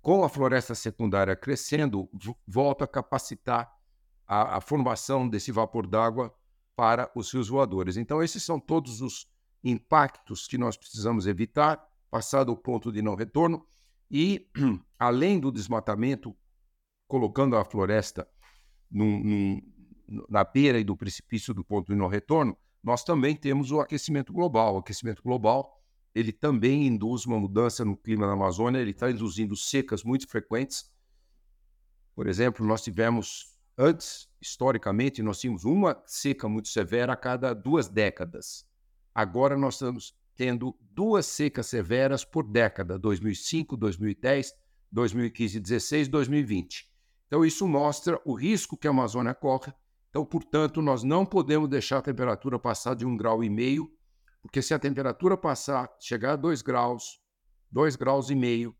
Com 0.00 0.24
a 0.24 0.28
floresta 0.28 0.74
secundária 0.74 1.36
crescendo, 1.36 2.08
volta 2.46 2.84
a 2.84 2.88
capacitar 2.88 3.72
a, 4.26 4.56
a 4.56 4.60
formação 4.60 5.28
desse 5.28 5.52
vapor 5.52 5.86
d'água 5.86 6.34
para 6.74 7.10
os 7.14 7.32
rios 7.32 7.48
voadores. 7.48 7.96
Então, 7.96 8.22
esses 8.22 8.42
são 8.42 8.58
todos 8.58 9.00
os 9.00 9.26
impactos 9.62 10.46
que 10.46 10.58
nós 10.58 10.76
precisamos 10.76 11.26
evitar, 11.26 11.82
passado 12.10 12.50
o 12.50 12.56
ponto 12.56 12.90
de 12.90 13.00
não 13.00 13.14
retorno, 13.14 13.64
e 14.10 14.50
além 14.98 15.38
do 15.38 15.52
desmatamento, 15.52 16.36
colocando 17.06 17.56
a 17.56 17.64
floresta 17.64 18.28
num, 18.90 19.22
num, 19.22 19.72
na 20.28 20.44
beira 20.44 20.78
e 20.78 20.84
do 20.84 20.96
precipício 20.96 21.54
do 21.54 21.64
ponto 21.64 21.92
de 21.92 21.98
não 21.98 22.08
retorno, 22.08 22.56
nós 22.82 23.04
também 23.04 23.36
temos 23.36 23.70
o 23.70 23.80
aquecimento 23.80 24.32
global. 24.32 24.74
O 24.74 24.78
aquecimento 24.78 25.22
global 25.22 25.82
ele 26.14 26.32
também 26.32 26.86
induz 26.86 27.24
uma 27.24 27.38
mudança 27.38 27.84
no 27.84 27.96
clima 27.96 28.26
na 28.26 28.34
Amazônia, 28.34 28.78
ele 28.78 28.90
está 28.90 29.10
induzindo 29.10 29.56
secas 29.56 30.04
muito 30.04 30.28
frequentes. 30.28 30.90
Por 32.14 32.26
exemplo, 32.26 32.66
nós 32.66 32.82
tivemos 32.82 33.56
antes, 33.78 34.28
historicamente, 34.40 35.22
nós 35.22 35.40
tínhamos 35.40 35.64
uma 35.64 36.02
seca 36.06 36.48
muito 36.48 36.68
severa 36.68 37.14
a 37.14 37.16
cada 37.16 37.54
duas 37.54 37.88
décadas. 37.88 38.66
Agora 39.14 39.56
nós 39.56 39.74
estamos 39.74 40.14
tendo 40.34 40.76
duas 40.80 41.26
secas 41.26 41.66
severas 41.66 42.24
por 42.24 42.46
década, 42.46 42.98
2005, 42.98 43.76
2010, 43.76 44.54
2015, 44.90 45.60
16, 45.60 46.08
2020. 46.08 46.90
Então, 47.26 47.44
isso 47.44 47.66
mostra 47.66 48.20
o 48.26 48.34
risco 48.34 48.76
que 48.76 48.86
a 48.86 48.90
Amazônia 48.90 49.34
corre. 49.34 49.72
Então, 50.12 50.26
portanto, 50.26 50.82
nós 50.82 51.02
não 51.02 51.24
podemos 51.24 51.70
deixar 51.70 51.96
a 51.96 52.02
temperatura 52.02 52.58
passar 52.58 52.94
de 52.94 53.06
um 53.06 53.16
grau 53.16 53.42
e 53.42 53.48
meio, 53.48 53.90
porque 54.42 54.60
se 54.60 54.74
a 54.74 54.78
temperatura 54.78 55.38
passar, 55.38 55.90
chegar 55.98 56.32
a 56.32 56.36
dois 56.36 56.60
graus, 56.60 57.18
dois 57.70 57.96
graus 57.96 58.28
e 58.28 58.34
meio, 58.34 58.76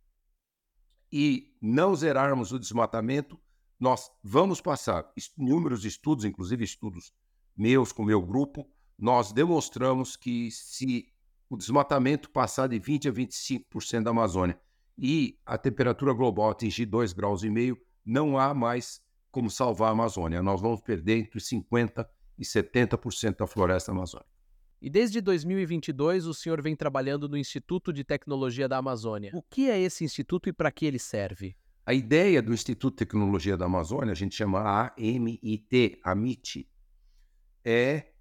e 1.10 1.56
não 1.58 1.96
zerarmos 1.96 2.52
o 2.52 2.58
desmatamento, 2.58 3.40
nós 3.80 4.10
vamos 4.22 4.60
passar. 4.60 5.10
Inúmeros 5.38 5.86
estudos, 5.86 6.26
inclusive 6.26 6.64
estudos 6.64 7.14
meus 7.56 7.92
com 7.92 8.04
meu 8.04 8.20
grupo, 8.20 8.68
nós 8.98 9.32
demonstramos 9.32 10.16
que 10.16 10.50
se 10.50 11.08
o 11.48 11.56
desmatamento 11.56 12.28
passar 12.28 12.68
de 12.68 12.78
20 12.78 13.08
a 13.08 13.12
25% 13.12 14.02
da 14.02 14.10
Amazônia 14.10 14.60
e 14.98 15.38
a 15.46 15.56
temperatura 15.56 16.12
global 16.12 16.50
atingir 16.50 16.84
2,5 16.86 17.16
graus 17.16 17.42
e 17.42 17.48
meio, 17.48 17.80
não 18.04 18.38
há 18.38 18.52
mais 18.52 19.01
como 19.32 19.50
salvar 19.50 19.88
a 19.88 19.92
Amazônia. 19.92 20.42
Nós 20.42 20.60
vamos 20.60 20.80
perder 20.82 21.18
entre 21.18 21.40
50% 21.40 22.06
e 22.38 22.44
70% 22.44 23.38
da 23.38 23.46
floresta 23.46 23.90
amazônica. 23.90 24.30
E 24.80 24.90
desde 24.90 25.20
2022 25.20 26.26
o 26.26 26.34
senhor 26.34 26.60
vem 26.60 26.76
trabalhando 26.76 27.28
no 27.28 27.36
Instituto 27.36 27.92
de 27.92 28.04
Tecnologia 28.04 28.68
da 28.68 28.78
Amazônia. 28.78 29.30
O 29.34 29.42
que 29.42 29.70
é 29.70 29.80
esse 29.80 30.04
instituto 30.04 30.48
e 30.48 30.52
para 30.52 30.70
que 30.70 30.84
ele 30.84 30.98
serve? 30.98 31.56
A 31.86 31.94
ideia 31.94 32.42
do 32.42 32.52
Instituto 32.52 32.94
de 32.94 32.98
Tecnologia 32.98 33.56
da 33.56 33.64
Amazônia, 33.64 34.12
a 34.12 34.14
gente 34.14 34.34
chama 34.34 34.92
AMIT, 34.96 36.00
AMIT, 36.04 36.68
é 37.64 38.12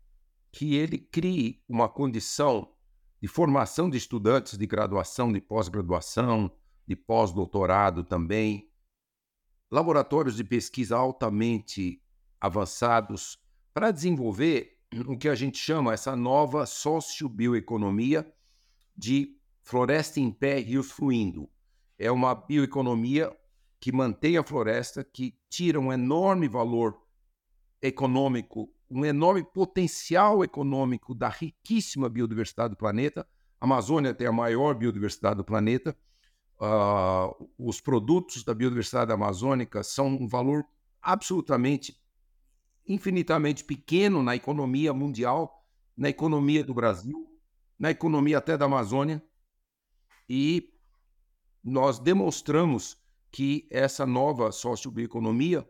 que 0.52 0.76
ele 0.76 0.98
crie 0.98 1.62
uma 1.68 1.90
condição 1.90 2.72
de 3.22 3.28
formação 3.28 3.90
de 3.90 3.98
estudantes 3.98 4.58
de 4.58 4.66
graduação, 4.66 5.32
de 5.32 5.42
pós-graduação, 5.42 6.52
de 6.88 6.96
pós-doutorado 6.96 8.04
também, 8.04 8.71
laboratórios 9.72 10.36
de 10.36 10.44
pesquisa 10.44 10.98
altamente 10.98 12.02
avançados 12.40 13.40
para 13.74 13.90
desenvolver 13.90 14.78
o 15.08 15.18
que 15.18 15.30
a 15.30 15.36
gente 15.36 15.58
chama 15.58 15.94
essa 15.94 16.16
nova 16.16 16.66
sociobioeconomia 16.66 18.30
de 18.96 19.38
floresta 19.64 20.20
em 20.20 20.30
pé, 20.30 20.60
rios 20.60 20.92
fluindo. 20.92 21.50
É 21.98 22.12
uma 22.12 22.36
bioeconomia 22.36 23.34
que 23.80 23.92
mantém 23.92 24.38
a 24.38 24.44
floresta, 24.44 25.04
que 25.04 25.38
tira 25.50 25.80
um 25.80 25.94
enorme 25.94 26.48
valor 26.48 27.00
econômico, 27.82 28.70
um 28.90 29.06
enorme 29.06 29.44
potencial 29.44 30.44
econômico 30.44 31.16
da 31.16 31.30
riquíssima 31.30 32.10
biodiversidade 32.10 32.72
do 32.72 32.78
planeta. 32.78 33.26
A 33.60 33.66
Amazônia 33.66 34.14
tem 34.14 34.28
a 34.28 34.32
maior 34.32 34.76
biodiversidade 34.76 35.38
do 35.38 35.46
planeta 35.46 35.96
uh, 36.62 37.50
os 37.58 37.82
produtos 37.82 38.44
da 38.44 38.54
biodiversidade 38.54 39.12
amazônica 39.12 39.84
são 39.84 40.08
um 40.08 40.28
valor 40.28 40.64
absolutamente, 41.02 42.00
infinitamente 42.88 43.64
pequeno 43.64 44.22
na 44.22 44.36
economia 44.36 44.94
mundial, 44.94 45.66
na 45.98 46.10
economia 46.10 46.64
do 46.64 46.74
Brasil, 46.74 47.28
na 47.80 47.90
economia 47.90 48.38
até 48.38 48.56
da 48.56 48.66
Amazônia. 48.66 49.22
E 50.30 50.72
nós 51.64 52.00
demonstramos 52.00 52.98
que 53.32 53.68
essa 53.72 54.06
nova 54.06 54.52
sociobioeconomia 54.52 55.68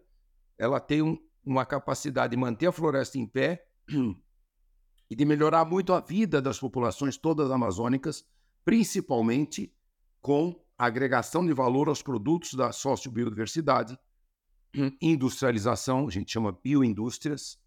ela 0.57 0.79
tem 0.79 1.01
um, 1.01 1.17
uma 1.43 1.65
capacidade 1.65 2.31
de 2.31 2.37
manter 2.37 2.67
a 2.67 2.71
floresta 2.71 3.17
em 3.17 3.25
pé 3.25 3.65
e 5.09 5.15
de 5.15 5.25
melhorar 5.25 5.65
muito 5.65 5.93
a 5.93 5.99
vida 5.99 6.41
das 6.41 6.59
populações 6.59 7.17
todas 7.17 7.49
amazônicas, 7.49 8.25
principalmente 8.63 9.73
com 10.21 10.60
agregação 10.85 11.45
de 11.45 11.53
valor 11.53 11.89
aos 11.89 12.01
produtos 12.01 12.53
da 12.53 12.71
sociobiodiversidade, 12.71 13.97
industrialização, 15.01 16.07
a 16.07 16.11
gente 16.11 16.31
chama 16.31 16.51
bioindústrias, 16.51 17.59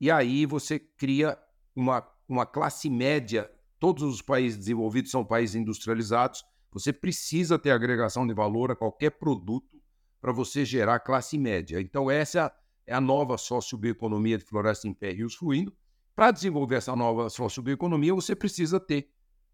e 0.00 0.10
aí 0.10 0.46
você 0.46 0.78
cria 0.78 1.38
uma, 1.74 2.06
uma 2.28 2.46
classe 2.46 2.88
média. 2.88 3.50
Todos 3.78 4.02
os 4.02 4.22
países 4.22 4.58
desenvolvidos 4.58 5.10
são 5.10 5.24
países 5.24 5.56
industrializados. 5.56 6.44
Você 6.72 6.92
precisa 6.92 7.58
ter 7.58 7.70
agregação 7.70 8.26
de 8.26 8.34
valor 8.34 8.70
a 8.70 8.76
qualquer 8.76 9.10
produto 9.10 9.80
para 10.20 10.32
você 10.32 10.64
gerar 10.64 11.00
classe 11.00 11.38
média. 11.38 11.80
Então, 11.80 12.10
essa 12.10 12.52
é 12.86 12.94
a 12.94 13.00
nova 13.00 13.36
sociobioeconomia 13.36 14.38
de 14.38 14.44
floresta 14.44 14.86
em 14.86 14.94
pé 14.94 15.10
e 15.10 15.14
rios 15.14 15.34
fluindo. 15.34 15.74
Para 16.14 16.30
desenvolver 16.30 16.76
essa 16.76 16.96
nova 16.96 17.28
sociobioeconomia, 17.28 18.14
você 18.14 18.34
precisa 18.34 18.80
ter 18.80 19.10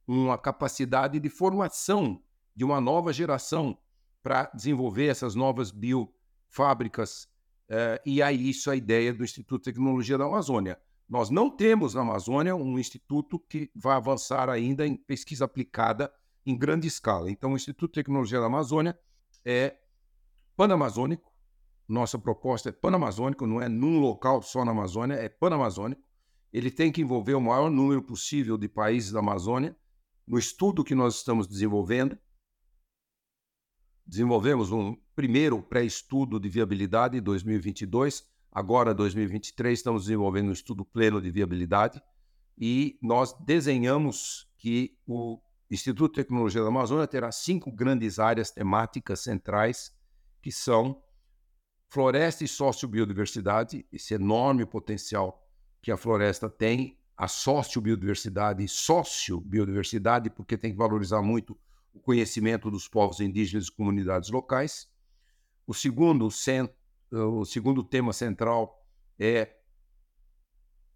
uma 0.07 0.39
capacidade 0.39 1.19
de 1.19 1.29
formação 1.29 2.23
de 2.55 2.65
uma 2.65 2.81
nova 2.81 3.13
geração 3.13 3.77
para 4.23 4.51
desenvolver 4.55 5.07
essas 5.07 5.35
novas 5.35 5.71
biofábricas. 5.71 7.29
Eh, 7.69 8.03
e 8.07 8.23
aí, 8.23 8.51
isso 8.51 8.71
é 8.71 8.75
a 8.75 8.77
ideia 8.77 9.13
do 9.13 9.25
Instituto 9.25 9.63
de 9.63 9.73
Tecnologia 9.73 10.17
da 10.17 10.25
Amazônia. 10.25 10.79
Nós 11.09 11.29
não 11.29 11.51
temos 11.51 11.95
na 11.95 12.03
Amazônia 12.03 12.55
um 12.55 12.79
instituto 12.79 13.39
que 13.39 13.71
vai 13.75 13.97
avançar 13.97 14.49
ainda 14.49 14.87
em 14.87 14.97
pesquisa 14.97 15.45
aplicada 15.45 16.13
em 16.47 16.57
grande 16.57 16.87
escala. 16.87 17.31
Então, 17.31 17.53
o 17.53 17.57
Instituto 17.57 17.91
de 17.91 18.01
Tecnologia 18.01 18.41
da 18.41 18.47
Amazônia 18.47 18.99
é 19.45 19.77
panamazônico, 20.57 21.33
nossa 21.89 22.19
proposta 22.19 22.69
é 22.69 22.73
panamazônica, 22.73 23.47
não 23.47 23.61
é 23.61 23.69
num 23.69 23.99
local 23.99 24.41
só 24.41 24.65
na 24.65 24.71
Amazônia, 24.71 25.15
é 25.15 25.29
panamazônico. 25.29 26.03
Ele 26.53 26.71
tem 26.71 26.93
que 26.93 27.03
envolver 27.03 27.35
o 27.35 27.41
maior 27.41 27.71
número 27.71 28.03
possível 28.03 28.57
de 28.57 28.69
países 28.69 29.13
da 29.13 29.19
Amazônia. 29.19 29.77
No 30.27 30.39
estudo 30.39 30.85
que 30.85 30.95
nós 30.95 31.17
estamos 31.17 31.47
desenvolvendo, 31.47 32.19
desenvolvemos 34.07 34.73
um 34.73 34.97
primeiro 35.15 35.63
pré-estudo 35.63 36.39
de 36.39 36.49
viabilidade 36.49 37.19
em 37.19 37.23
2022. 37.23 38.25
Agora, 38.51 38.95
2023, 38.95 39.79
estamos 39.79 40.03
desenvolvendo 40.03 40.49
um 40.49 40.53
estudo 40.53 40.85
pleno 40.85 41.21
de 41.21 41.31
viabilidade 41.31 42.03
e 42.59 42.99
nós 43.03 43.33
desenhamos 43.45 44.49
que 44.59 44.97
o 45.07 45.41
Instituto 45.71 46.13
de 46.13 46.23
Tecnologia 46.23 46.61
da 46.61 46.69
Amazônia 46.69 47.07
terá 47.07 47.33
cinco 47.33 47.73
grandes 47.73 48.19
áreas 48.19 48.51
temáticas 48.51 49.21
centrais, 49.21 49.91
que 50.43 50.53
são 50.53 51.03
floresta 51.89 52.45
e 52.45 52.49
sociobiodiversidade, 52.49 53.87
esse 53.91 54.15
enorme 54.15 54.67
potencial 54.67 55.43
que 55.81 55.91
a 55.91 55.97
floresta 55.97 56.49
tem, 56.49 56.99
a 57.17 57.29
sociobiodiversidade 57.29 58.63
e 58.63 58.69
sociobiodiversidade, 58.69 60.31
porque 60.31 60.59
tem 60.59 60.73
que 60.73 60.79
valorizar 60.79 61.23
muito 61.23 61.59
o 61.93 62.01
conhecimento 62.01 62.71
dos 62.71 62.89
povos 62.89 63.21
indígenas 63.21 63.67
e 63.67 63.73
comunidades 63.73 64.31
locais. 64.31 64.89
O 65.67 65.75
segundo, 65.75 66.29
o 67.11 67.45
segundo 67.45 67.85
tema 67.85 68.13
central 68.13 68.85
é 69.19 69.57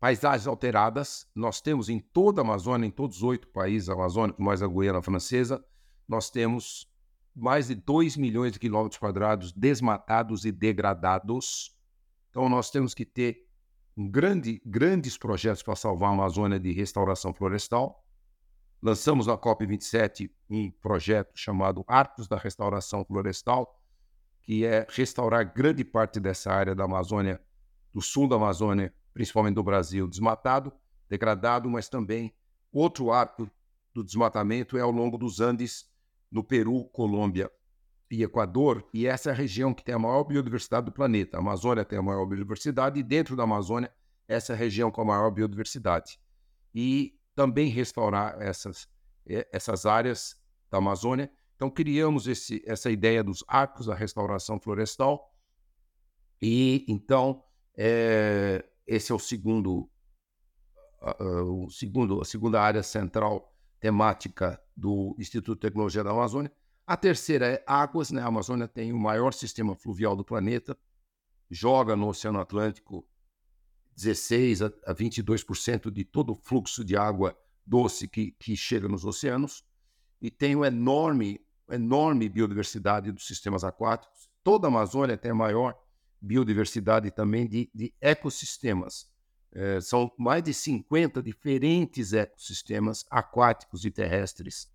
paisagens 0.01 0.47
alteradas. 0.47 1.29
Nós 1.35 1.61
temos 1.61 1.89
em 1.89 1.99
toda 1.99 2.41
a 2.41 2.45
Amazônia, 2.45 2.87
em 2.87 2.91
todos 2.91 3.19
os 3.19 3.23
oito 3.23 3.49
países 3.49 3.89
amazônicos, 3.89 4.45
mais 4.45 4.63
a 4.63 4.67
Guiana 4.67 5.03
Francesa, 5.03 5.65
nós 6.09 6.31
temos 6.31 6.91
mais 7.35 7.69
de 7.69 7.75
2 7.75 8.17
milhões 8.17 8.53
de 8.53 8.59
quilômetros 8.59 8.99
quadrados 8.99 9.53
desmatados 9.53 10.45
e 10.45 10.53
degradados. 10.53 11.77
Então, 12.31 12.49
nós 12.49 12.71
temos 12.71 12.95
que 12.95 13.05
ter 13.05 13.47
um 13.97 14.09
grande, 14.09 14.63
grandes 14.65 15.19
projetos 15.19 15.63
para 15.63 15.77
salvar 15.77 16.11
a 16.11 16.13
Amazônia 16.13 16.59
de 16.61 16.73
restauração 16.73 17.35
florestal. 17.35 18.06
Lançamos 18.83 19.27
na 19.27 19.37
COP27 19.37 20.31
um 20.51 20.71
projeto 20.71 21.33
chamado 21.35 21.85
Arcos 21.89 22.29
da 22.29 22.37
Restauração 22.37 23.05
Florestal, 23.05 23.81
que 24.43 24.65
é 24.65 24.87
restaurar 24.91 25.53
grande 25.53 25.85
parte 25.85 26.21
dessa 26.21 26.53
área 26.53 26.75
da 26.75 26.85
Amazônia, 26.85 27.41
do 27.93 28.01
sul 28.01 28.29
da 28.29 28.37
Amazônia, 28.37 28.95
principalmente 29.12 29.55
do 29.55 29.62
Brasil, 29.62 30.07
desmatado, 30.07 30.73
degradado, 31.09 31.69
mas 31.69 31.89
também 31.89 32.35
outro 32.71 33.11
arco 33.11 33.51
do 33.95 34.05
desmatamento 34.05 34.77
é 34.77 34.83
ao 34.83 34.91
longo 34.91 35.17
dos 35.17 35.41
Andes, 35.41 35.91
no 36.31 36.45
Peru, 36.45 36.85
Colômbia 36.93 37.51
e 38.11 38.23
Equador, 38.23 38.87
e 38.93 39.07
essa 39.07 39.31
é 39.31 39.33
a 39.33 39.37
região 39.37 39.73
que 39.73 39.83
tem 39.83 39.95
a 39.95 39.99
maior 39.99 40.23
biodiversidade 40.23 40.87
do 40.87 40.93
planeta. 40.93 41.39
A 41.39 41.41
Amazônia 41.41 41.85
tem 41.85 41.99
a 41.99 42.03
maior 42.03 42.27
biodiversidade, 42.27 43.01
e 43.01 43.03
dentro 43.03 43.35
da 43.35 43.45
Amazônia, 43.45 43.91
essa 44.29 44.53
é 44.53 44.55
a 44.55 44.59
região 44.59 44.91
com 44.91 45.01
a 45.01 45.05
maior 45.05 45.31
biodiversidade. 45.31 46.21
E 46.75 47.19
também 47.37 47.68
restaurar 47.68 48.40
essas, 48.40 48.88
eh, 49.29 49.46
essas 49.53 49.87
áreas 49.87 50.35
da 50.70 50.79
Amazônia. 50.79 51.31
Então, 51.55 51.70
criamos 51.70 52.27
esse, 52.27 52.62
essa 52.66 52.90
ideia 52.90 53.22
dos 53.22 53.44
arcos 53.46 53.87
da 53.87 53.94
restauração 53.94 54.59
florestal, 54.59 55.33
e 56.40 56.85
então 56.88 57.42
é, 57.77 58.64
esse 58.87 59.12
é 59.12 59.14
o 59.14 59.18
segundo, 59.18 59.88
o 61.01 61.70
segundo, 61.70 62.20
a 62.20 62.25
segunda 62.25 62.61
área 62.61 62.83
central 62.83 63.55
temática 63.81 64.61
do 64.77 65.14
Instituto 65.18 65.57
de 65.57 65.61
Tecnologia 65.61 66.05
da 66.05 66.11
Amazônia. 66.11 66.53
A 66.87 66.96
terceira 66.96 67.46
é 67.46 67.64
águas, 67.66 68.11
né? 68.11 68.22
A 68.22 68.27
Amazônia 68.27 68.68
tem 68.68 68.92
o 68.92 68.99
maior 68.99 69.33
sistema 69.33 69.75
fluvial 69.75 70.14
do 70.14 70.25
planeta, 70.25 70.77
joga 71.51 71.96
no 71.96 72.09
Oceano 72.09 72.38
Atlântico 72.38 73.07
16 73.97 74.63
a 74.63 74.71
22% 74.95 75.91
de 75.91 76.05
todo 76.05 76.33
o 76.33 76.37
fluxo 76.37 76.85
de 76.85 76.97
água 76.97 77.37
doce 77.67 78.07
que, 78.07 78.33
que 78.33 78.57
chega 78.57 78.87
nos 78.87 79.05
oceanos 79.05 79.65
e 80.21 80.31
tem 80.31 80.55
uma 80.55 80.69
enorme, 80.69 81.41
enorme 81.71 82.29
biodiversidade 82.29 83.11
dos 83.11 83.27
sistemas 83.27 83.65
aquáticos. 83.65 84.31
Toda 84.45 84.67
a 84.67 84.71
Amazônia 84.71 85.17
tem 85.17 85.31
a 85.31 85.35
maior 85.35 85.77
biodiversidade 86.21 87.11
também 87.11 87.47
de, 87.47 87.71
de 87.75 87.93
ecossistemas. 88.01 89.09
É, 89.53 89.81
são 89.81 90.13
mais 90.19 90.43
de 90.43 90.53
50 90.53 91.23
diferentes 91.23 92.13
ecossistemas 92.13 93.05
aquáticos 93.11 93.85
e 93.85 93.91
terrestres. 93.91 94.71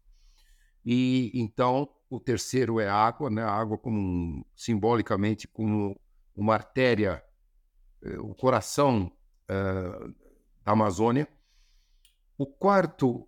E 0.84 1.32
então 1.36 1.88
o 2.10 2.20
terceiro 2.20 2.80
é 2.80 2.90
a 2.90 2.96
água, 2.96 3.30
né? 3.30 3.44
A 3.44 3.52
água 3.52 3.78
como 3.78 4.46
simbolicamente 4.56 5.48
como 5.48 6.00
uma 6.36 6.56
artéria, 6.56 7.24
o 8.20 8.34
coração 8.36 9.12
é, 9.48 9.54
da 10.64 10.72
Amazônia. 10.72 11.28
O 12.38 12.46
quarto 12.46 13.28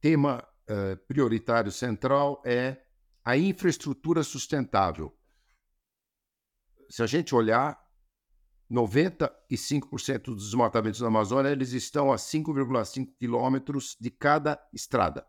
tema 0.00 0.46
é, 0.66 0.96
prioritário 0.96 1.72
central 1.72 2.42
é 2.44 2.82
a 3.24 3.36
infraestrutura 3.36 4.22
sustentável 4.22 5.18
se 6.88 7.02
a 7.02 7.06
gente 7.06 7.34
olhar, 7.34 7.78
95% 8.70 10.24
dos 10.24 10.46
desmatamentos 10.46 11.00
da 11.00 11.06
Amazônia 11.06 11.50
eles 11.50 11.72
estão 11.72 12.12
a 12.12 12.16
5,5 12.16 13.14
quilômetros 13.18 13.96
de 14.00 14.10
cada 14.10 14.60
estrada. 14.72 15.26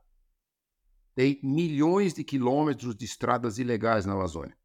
Tem 1.15 1.39
milhões 1.43 2.13
de 2.13 2.23
quilômetros 2.23 2.95
de 2.95 3.05
estradas 3.05 3.57
ilegais 3.57 4.05
na 4.05 4.13
Amazônia. 4.13 4.57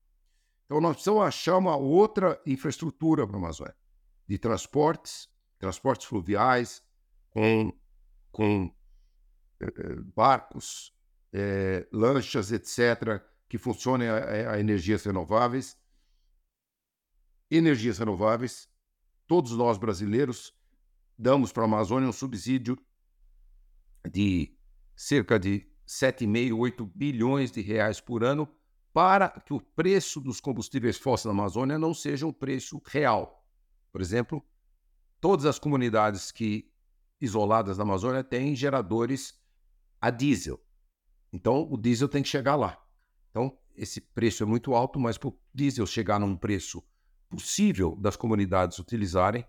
Então 0.64 0.80
nós 0.80 0.94
precisamos 0.94 1.22
achar 1.22 1.56
uma 1.56 1.76
outra 1.76 2.40
infraestrutura 2.46 3.26
para 3.26 3.36
a 3.36 3.38
Amazônia, 3.38 3.76
de 4.26 4.38
transportes, 4.38 5.28
transportes 5.58 6.06
fluviais, 6.06 6.82
com, 7.30 7.72
com 8.30 8.74
eh, 9.60 9.66
barcos, 10.14 10.94
eh, 11.32 11.86
lanchas, 11.92 12.52
etc., 12.52 13.22
que 13.48 13.58
funcionem 13.58 14.08
a, 14.08 14.52
a 14.52 14.60
energias 14.60 15.04
renováveis 15.04 15.76
energias 17.50 17.98
renováveis. 17.98 18.68
Todos 19.26 19.52
nós 19.52 19.78
brasileiros 19.78 20.52
damos 21.16 21.52
para 21.52 21.62
a 21.62 21.66
Amazônia 21.66 22.08
um 22.08 22.12
subsídio 22.12 22.78
de 24.10 24.56
cerca 24.94 25.38
de 25.38 25.66
7,5, 25.86 26.58
8 26.58 26.86
bilhões 26.86 27.50
de 27.50 27.60
reais 27.60 28.00
por 28.00 28.22
ano 28.24 28.48
para 28.92 29.28
que 29.28 29.52
o 29.52 29.60
preço 29.60 30.20
dos 30.20 30.40
combustíveis 30.40 30.96
fósseis 30.96 31.34
na 31.34 31.40
Amazônia 31.40 31.78
não 31.78 31.92
seja 31.92 32.26
um 32.26 32.32
preço 32.32 32.80
real. 32.86 33.43
Por 33.94 34.00
exemplo, 34.00 34.44
todas 35.20 35.46
as 35.46 35.56
comunidades 35.56 36.32
que 36.32 36.68
isoladas 37.20 37.78
na 37.78 37.84
Amazônia 37.84 38.24
têm 38.24 38.56
geradores 38.56 39.40
a 40.00 40.10
diesel. 40.10 40.60
Então, 41.32 41.68
o 41.70 41.76
diesel 41.76 42.08
tem 42.08 42.20
que 42.20 42.28
chegar 42.28 42.56
lá. 42.56 42.84
Então, 43.30 43.56
esse 43.76 44.00
preço 44.00 44.42
é 44.42 44.46
muito 44.46 44.74
alto, 44.74 44.98
mas 44.98 45.16
para 45.16 45.28
o 45.28 45.38
diesel 45.54 45.86
chegar 45.86 46.18
num 46.18 46.36
preço 46.36 46.82
possível 47.28 47.94
das 47.94 48.16
comunidades 48.16 48.80
utilizarem, 48.80 49.46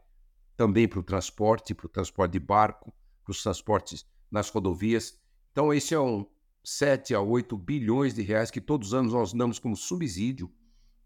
também 0.56 0.88
para 0.88 1.00
o 1.00 1.04
transporte, 1.04 1.74
para 1.74 1.88
o 1.88 1.90
transporte 1.90 2.34
de 2.34 2.40
barco, 2.40 2.94
para 3.24 3.32
os 3.32 3.42
transportes 3.42 4.06
nas 4.30 4.48
rodovias. 4.50 5.20
Então, 5.54 5.74
esse 5.74 5.96
é 5.96 6.00
um 6.00 6.24
7 6.64 7.16
a 7.16 7.20
8 7.20 7.58
bilhões 7.58 8.14
de 8.14 8.22
reais 8.22 8.52
que 8.52 8.62
todos 8.62 8.90
os 8.90 8.94
anos 8.94 9.12
nós 9.12 9.34
damos 9.34 9.58
como 9.58 9.76
subsídio 9.76 10.54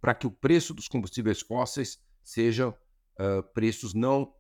para 0.02 0.14
que 0.14 0.28
o 0.28 0.32
preço 0.32 0.74
dos 0.74 0.90
combustíveis 0.90 1.40
fósseis 1.40 2.04
sejam 2.22 2.76
uh, 3.20 3.44
preços 3.54 3.94
não 3.94 4.34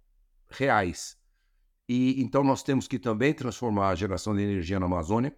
reais. 0.49 1.17
E 1.87 2.21
então 2.21 2.43
nós 2.43 2.63
temos 2.63 2.87
que 2.87 2.97
também 2.97 3.33
transformar 3.33 3.89
a 3.89 3.95
geração 3.95 4.35
de 4.35 4.41
energia 4.41 4.79
na 4.79 4.85
Amazônia, 4.85 5.35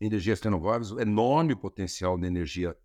energias 0.00 0.40
renováveis, 0.40 0.90
enorme 0.92 1.54
potencial 1.54 2.18
de 2.18 2.26
energia 2.26 2.76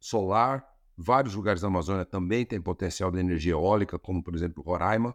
solar, 0.00 0.66
Vários 0.96 1.34
lugares 1.34 1.60
da 1.60 1.68
Amazônia 1.68 2.06
também 2.06 2.46
têm 2.46 2.60
potencial 2.60 3.10
de 3.10 3.18
energia 3.18 3.52
eólica, 3.52 3.98
como 3.98 4.22
por 4.22 4.34
exemplo 4.34 4.62
Roraima, 4.62 5.14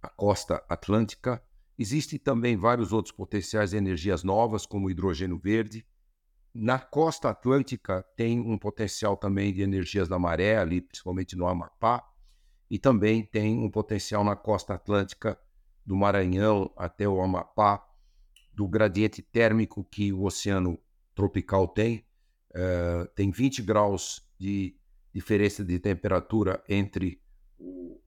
a 0.00 0.08
costa 0.08 0.64
atlântica. 0.68 1.42
Existem 1.76 2.18
também 2.18 2.56
vários 2.56 2.92
outros 2.92 3.12
potenciais 3.12 3.70
de 3.70 3.76
energias 3.76 4.22
novas, 4.22 4.64
como 4.64 4.88
hidrogênio 4.88 5.38
verde. 5.38 5.84
Na 6.54 6.78
costa 6.78 7.30
atlântica 7.30 8.04
tem 8.16 8.38
um 8.38 8.56
potencial 8.56 9.16
também 9.16 9.52
de 9.52 9.60
energias 9.60 10.08
da 10.08 10.20
maré, 10.20 10.56
ali, 10.56 10.80
principalmente 10.80 11.34
no 11.34 11.48
Amapá, 11.48 12.04
e 12.70 12.78
também 12.78 13.22
tem 13.22 13.58
um 13.58 13.70
potencial 13.70 14.24
na 14.24 14.34
costa 14.34 14.74
atlântica 14.74 15.38
do 15.84 15.94
Maranhão 15.94 16.72
até 16.76 17.08
o 17.08 17.20
Amapá, 17.20 17.86
do 18.52 18.66
gradiente 18.66 19.22
térmico 19.22 19.84
que 19.84 20.12
o 20.12 20.24
oceano 20.24 20.78
tropical 21.14 21.68
tem. 21.68 22.04
Uh, 22.50 23.06
tem 23.14 23.30
20 23.30 23.62
graus 23.62 24.26
de 24.38 24.74
diferença 25.12 25.64
de 25.64 25.78
temperatura 25.78 26.62
entre 26.68 27.20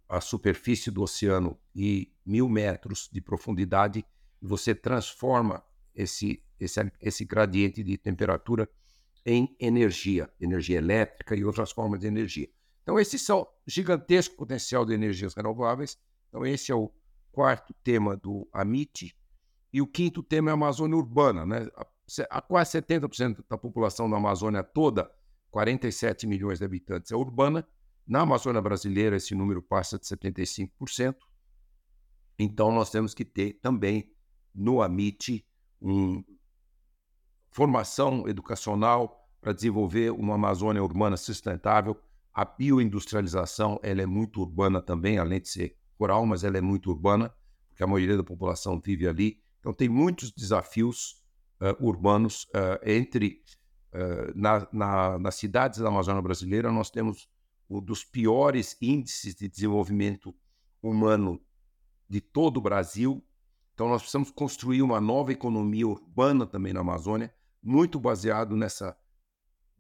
a 0.08 0.20
superfície 0.20 0.90
do 0.90 1.04
oceano 1.04 1.58
e 1.76 2.12
mil 2.26 2.50
metros 2.50 3.08
de 3.12 3.22
profundidade, 3.22 4.04
e 4.42 4.46
você 4.46 4.74
transforma 4.74 5.64
esse, 5.94 6.44
esse, 6.60 6.92
esse 7.00 7.26
gradiente 7.26 7.84
de 7.84 7.98
temperatura 7.98 8.68
em 9.24 9.56
energia, 9.60 10.30
energia 10.40 10.78
elétrica 10.78 11.36
e 11.36 11.46
outras 11.46 11.72
formas 11.72 12.00
de 12.00 12.08
energia. 12.08 12.50
Então, 12.84 13.00
esses 13.00 13.22
são 13.22 13.48
gigantesco 13.68 14.36
potencial 14.36 14.86
de 14.86 14.94
energias 14.94 15.34
renováveis. 15.34 15.98
Então, 16.30 16.46
esse 16.46 16.72
é 16.72 16.76
o 16.76 16.92
quarto 17.32 17.74
tema 17.84 18.18
do 18.18 18.48
AMIT. 18.52 19.16
E 19.72 19.82
o 19.82 19.88
quinto 19.88 20.24
tema 20.24 20.50
é 20.50 20.52
a 20.52 20.54
Amazônia 20.56 20.98
Urbana. 20.98 21.46
Né? 21.46 21.68
A 22.30 22.42
quase 22.42 22.82
70% 22.82 23.44
da 23.48 23.58
população 23.58 24.10
da 24.10 24.18
Amazônia 24.18 24.64
toda, 24.64 25.12
47 25.52 26.26
milhões 26.26 26.60
de 26.60 26.66
habitantes, 26.66 27.12
é 27.12 27.16
urbana. 27.16 27.68
Na 28.08 28.22
Amazônia 28.22 28.62
brasileira, 28.62 29.18
esse 29.18 29.36
número 29.36 29.62
passa 29.62 30.00
de 30.00 30.06
75%. 30.06 31.16
Então, 32.40 32.72
nós 32.72 32.90
temos 32.90 33.14
que 33.14 33.24
ter 33.24 33.60
também 33.62 34.12
no 34.56 34.82
AMIT 34.82 35.46
uma 35.80 36.24
formação 37.52 38.28
educacional 38.28 39.28
para 39.40 39.54
desenvolver 39.54 40.12
uma 40.12 40.36
Amazônia 40.36 40.84
urbana 40.84 41.18
sustentável. 41.18 42.00
A 42.40 42.46
bioindustrialização 42.46 43.82
ela 43.84 44.02
é 44.02 44.06
muito 44.06 44.40
urbana 44.40 44.82
também, 44.82 45.18
além 45.18 45.42
de 45.42 45.50
ser 45.50 45.78
rural, 46.00 46.26
mas 46.26 46.46
ela 46.46 46.58
é 46.58 46.62
muito 46.62 46.90
urbana, 46.90 47.36
porque 47.68 47.84
a 47.84 47.88
maioria 47.88 48.16
da 48.16 48.24
população 48.24 48.80
vive 48.80 49.10
ali. 49.10 49.44
Então, 49.60 49.74
tem 49.74 49.90
muitos 49.90 50.32
desafios 50.32 51.22
uh, 51.60 51.86
urbanos 51.86 52.46
uh, 52.56 52.80
entre. 52.90 53.44
Uh, 53.92 54.32
na, 54.34 54.66
na, 54.72 55.20
nas 55.20 55.36
cidades 55.36 55.80
da 55.80 55.90
Amazônia 55.90 56.22
brasileira, 56.22 56.72
nós 56.72 56.90
temos 56.90 57.28
um 57.70 57.82
dos 57.82 58.06
piores 58.06 58.78
índices 58.82 59.36
de 59.36 59.50
desenvolvimento 59.50 60.34
humano 60.82 61.42
de 62.08 62.22
todo 62.22 62.56
o 62.56 62.62
Brasil. 62.62 63.22
Então, 63.74 63.90
nós 63.90 64.02
precisamos 64.02 64.32
construir 64.32 64.82
uma 64.82 65.02
nova 65.02 65.34
economia 65.34 65.86
urbana 65.86 66.48
também 66.48 66.72
na 66.72 66.80
Amazônia, 66.80 67.34
muito 67.62 68.00
baseado 68.00 68.56
nessa 68.56 68.96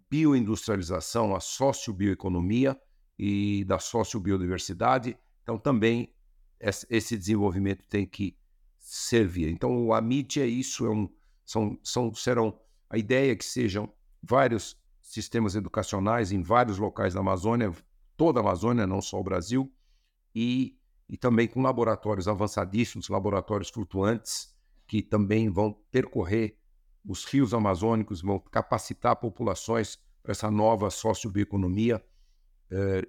bioindustrialização, 0.10 1.36
a 1.36 1.40
sociobioeconomia 1.40 2.80
e 3.18 3.64
da 3.66 3.80
sociobiodiversidade. 3.80 5.18
Então, 5.44 5.58
também 5.58 6.14
esse 6.60 7.18
desenvolvimento 7.18 7.88
tem 7.88 8.06
que 8.06 8.38
servir. 8.80 9.50
Então, 9.50 9.86
o 9.86 9.94
AMIT 9.94 10.42
é 10.42 10.48
isso, 10.48 10.86
é 10.86 10.90
um, 10.90 11.10
são, 11.46 11.78
são, 11.84 12.14
serão 12.14 12.60
a 12.90 12.98
ideia 12.98 13.32
é 13.32 13.36
que 13.36 13.46
sejam 13.46 13.92
vários 14.22 14.78
sistemas 15.02 15.56
educacionais 15.56 16.32
em 16.32 16.42
vários 16.42 16.78
locais 16.78 17.14
da 17.14 17.20
Amazônia, 17.20 17.72
toda 18.18 18.40
a 18.40 18.44
Amazônia, 18.44 18.88
não 18.88 19.02
só 19.02 19.20
o 19.20 19.24
Brasil, 19.24 19.72
e 20.34 20.80
e 21.10 21.18
também 21.18 21.48
com 21.48 21.62
laboratórios 21.62 22.28
avançadíssimos, 22.28 23.10
laboratórios 23.10 23.70
flutuantes, 23.70 24.56
que 24.88 25.02
também 25.02 25.50
vão 25.50 25.74
percorrer 25.92 26.56
os 27.06 27.26
rios 27.26 27.54
amazônicos, 27.54 28.22
vão 28.22 28.40
capacitar 28.40 29.16
populações 29.16 29.98
para 30.22 30.32
essa 30.32 30.52
nova 30.52 30.90
sociobioeconomia 30.90 32.04
eh, 32.72 33.02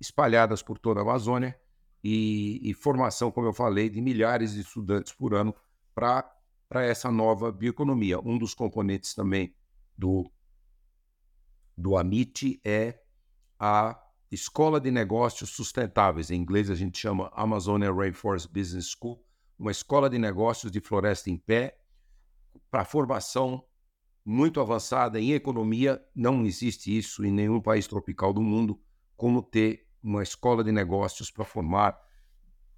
espalhadas 0.00 0.62
por 0.62 0.78
toda 0.78 1.00
a 1.00 1.02
Amazônia 1.02 1.58
e, 2.02 2.60
e, 2.62 2.74
formação, 2.74 3.30
como 3.30 3.46
eu 3.46 3.52
falei, 3.52 3.88
de 3.88 4.00
milhares 4.00 4.52
de 4.52 4.60
estudantes 4.60 5.12
por 5.12 5.34
ano 5.34 5.54
para 5.94 6.30
essa 6.74 7.10
nova 7.10 7.50
bioeconomia. 7.50 8.20
Um 8.20 8.38
dos 8.38 8.54
componentes 8.54 9.14
também 9.14 9.54
do, 9.96 10.30
do 11.76 11.96
AMIT 11.96 12.60
é 12.62 13.00
a 13.58 13.98
Escola 14.30 14.80
de 14.80 14.90
Negócios 14.90 15.50
Sustentáveis. 15.50 16.30
Em 16.30 16.36
inglês 16.36 16.68
a 16.68 16.74
gente 16.74 16.98
chama 16.98 17.30
Amazonia 17.34 17.92
Rainforest 17.92 18.48
Business 18.52 18.90
School, 18.90 19.24
uma 19.58 19.70
escola 19.70 20.10
de 20.10 20.18
negócios 20.18 20.70
de 20.70 20.80
floresta 20.80 21.30
em 21.30 21.38
pé 21.38 21.78
para 22.74 22.84
formação 22.84 23.64
muito 24.24 24.60
avançada 24.60 25.20
em 25.20 25.30
economia. 25.30 26.04
Não 26.12 26.44
existe 26.44 26.98
isso 26.98 27.24
em 27.24 27.30
nenhum 27.30 27.60
país 27.60 27.86
tropical 27.86 28.32
do 28.32 28.42
mundo, 28.42 28.80
como 29.16 29.40
ter 29.40 29.86
uma 30.02 30.24
escola 30.24 30.64
de 30.64 30.72
negócios 30.72 31.30
para 31.30 31.44
formar 31.44 31.96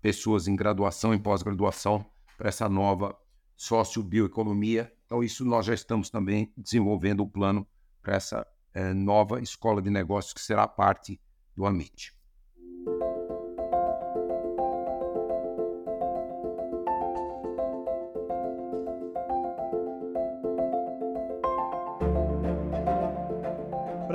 pessoas 0.02 0.48
em 0.48 0.54
graduação 0.54 1.14
e 1.14 1.18
pós-graduação 1.18 2.04
para 2.36 2.50
essa 2.50 2.68
nova 2.68 3.18
sociobioeconomia. 3.56 4.92
Então, 5.06 5.24
isso 5.24 5.46
nós 5.46 5.64
já 5.64 5.72
estamos 5.72 6.10
também 6.10 6.52
desenvolvendo 6.54 7.20
o 7.20 7.26
plano 7.26 7.66
para 8.02 8.16
essa 8.16 8.46
é, 8.74 8.92
nova 8.92 9.40
escola 9.40 9.80
de 9.80 9.88
negócios 9.88 10.34
que 10.34 10.42
será 10.42 10.68
parte 10.68 11.18
do 11.56 11.64
Amit. 11.64 12.14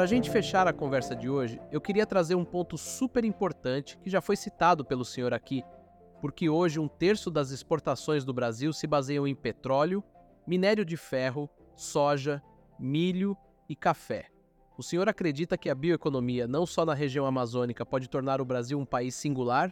Para 0.01 0.05
a 0.05 0.09
gente 0.09 0.31
fechar 0.31 0.67
a 0.67 0.73
conversa 0.73 1.15
de 1.15 1.29
hoje, 1.29 1.61
eu 1.71 1.79
queria 1.79 2.07
trazer 2.07 2.33
um 2.33 2.43
ponto 2.43 2.75
super 2.75 3.23
importante 3.23 3.99
que 3.99 4.09
já 4.09 4.19
foi 4.19 4.35
citado 4.35 4.83
pelo 4.83 5.05
senhor 5.05 5.31
aqui, 5.31 5.63
porque 6.19 6.49
hoje 6.49 6.79
um 6.79 6.87
terço 6.87 7.29
das 7.29 7.51
exportações 7.51 8.25
do 8.25 8.33
Brasil 8.33 8.73
se 8.73 8.87
baseiam 8.87 9.27
em 9.27 9.35
petróleo, 9.35 10.03
minério 10.47 10.83
de 10.83 10.97
ferro, 10.97 11.47
soja, 11.75 12.41
milho 12.79 13.37
e 13.69 13.75
café. 13.75 14.25
O 14.75 14.81
senhor 14.81 15.07
acredita 15.07 15.55
que 15.55 15.69
a 15.69 15.75
bioeconomia, 15.75 16.47
não 16.47 16.65
só 16.65 16.83
na 16.83 16.95
região 16.95 17.27
amazônica, 17.27 17.85
pode 17.85 18.09
tornar 18.09 18.41
o 18.41 18.45
Brasil 18.45 18.79
um 18.79 18.85
país 18.87 19.13
singular? 19.13 19.71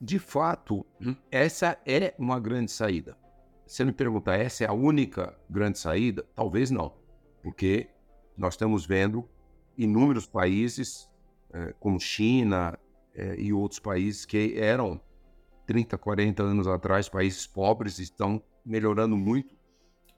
De 0.00 0.18
fato, 0.18 0.84
essa 1.30 1.78
é 1.86 2.12
uma 2.18 2.40
grande 2.40 2.72
saída. 2.72 3.16
Se 3.64 3.84
me 3.84 3.92
perguntar, 3.92 4.34
essa 4.34 4.64
é 4.64 4.66
a 4.66 4.72
única 4.72 5.38
grande 5.48 5.78
saída? 5.78 6.26
Talvez 6.34 6.72
não, 6.72 6.92
porque 7.40 7.88
nós 8.38 8.54
estamos 8.54 8.86
vendo 8.86 9.28
inúmeros 9.76 10.26
países, 10.26 11.10
eh, 11.52 11.74
como 11.78 11.98
China 12.00 12.78
eh, 13.14 13.36
e 13.38 13.52
outros 13.52 13.80
países 13.80 14.24
que 14.24 14.54
eram 14.56 15.00
30, 15.66 15.98
40 15.98 16.42
anos 16.42 16.66
atrás 16.66 17.08
países 17.08 17.46
pobres, 17.46 17.98
estão 17.98 18.42
melhorando 18.64 19.16
muito 19.16 19.56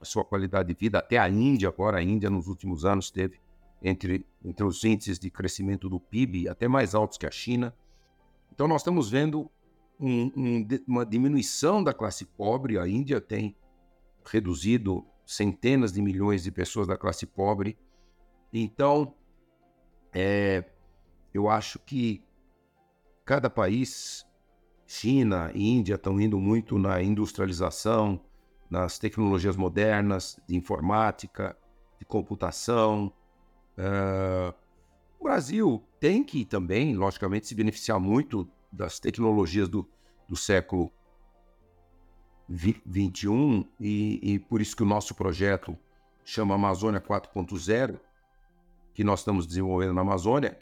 a 0.00 0.04
sua 0.04 0.24
qualidade 0.24 0.72
de 0.72 0.78
vida. 0.78 0.98
Até 0.98 1.18
a 1.18 1.28
Índia, 1.28 1.68
agora, 1.68 1.98
a 1.98 2.02
Índia 2.02 2.30
nos 2.30 2.46
últimos 2.46 2.84
anos 2.84 3.10
teve 3.10 3.40
entre, 3.82 4.26
entre 4.44 4.64
os 4.64 4.84
índices 4.84 5.18
de 5.18 5.30
crescimento 5.30 5.88
do 5.88 5.98
PIB, 5.98 6.48
até 6.48 6.68
mais 6.68 6.94
altos 6.94 7.18
que 7.18 7.26
a 7.26 7.30
China. 7.30 7.74
Então, 8.52 8.68
nós 8.68 8.82
estamos 8.82 9.10
vendo 9.10 9.50
um, 9.98 10.30
um, 10.36 10.68
uma 10.86 11.04
diminuição 11.04 11.82
da 11.82 11.92
classe 11.92 12.24
pobre. 12.24 12.78
A 12.78 12.86
Índia 12.86 13.20
tem 13.20 13.56
reduzido 14.24 15.04
centenas 15.26 15.92
de 15.92 16.02
milhões 16.02 16.42
de 16.42 16.50
pessoas 16.50 16.86
da 16.86 16.96
classe 16.96 17.26
pobre. 17.26 17.78
Então, 18.52 19.14
é, 20.12 20.64
eu 21.32 21.48
acho 21.48 21.78
que 21.78 22.24
cada 23.24 23.48
país, 23.48 24.26
China 24.86 25.50
e 25.54 25.68
Índia, 25.68 25.94
estão 25.94 26.20
indo 26.20 26.38
muito 26.38 26.78
na 26.78 27.02
industrialização, 27.02 28.20
nas 28.68 28.98
tecnologias 28.98 29.56
modernas 29.56 30.40
de 30.48 30.56
informática, 30.56 31.56
de 31.98 32.04
computação, 32.04 33.12
o 35.18 35.24
Brasil 35.24 35.82
tem 35.98 36.22
que 36.22 36.44
também, 36.44 36.94
logicamente, 36.94 37.46
se 37.46 37.54
beneficiar 37.54 37.98
muito 37.98 38.48
das 38.72 38.98
tecnologias 38.98 39.68
do, 39.68 39.88
do 40.28 40.36
século 40.36 40.92
XXI 42.50 43.66
e, 43.78 44.20
e 44.22 44.38
por 44.38 44.60
isso 44.60 44.76
que 44.76 44.82
o 44.82 44.86
nosso 44.86 45.14
projeto 45.14 45.76
chama 46.24 46.54
Amazônia 46.54 47.00
4.0, 47.00 47.98
que 49.00 49.04
nós 49.04 49.20
estamos 49.20 49.46
desenvolvendo 49.46 49.94
na 49.94 50.02
Amazônia, 50.02 50.58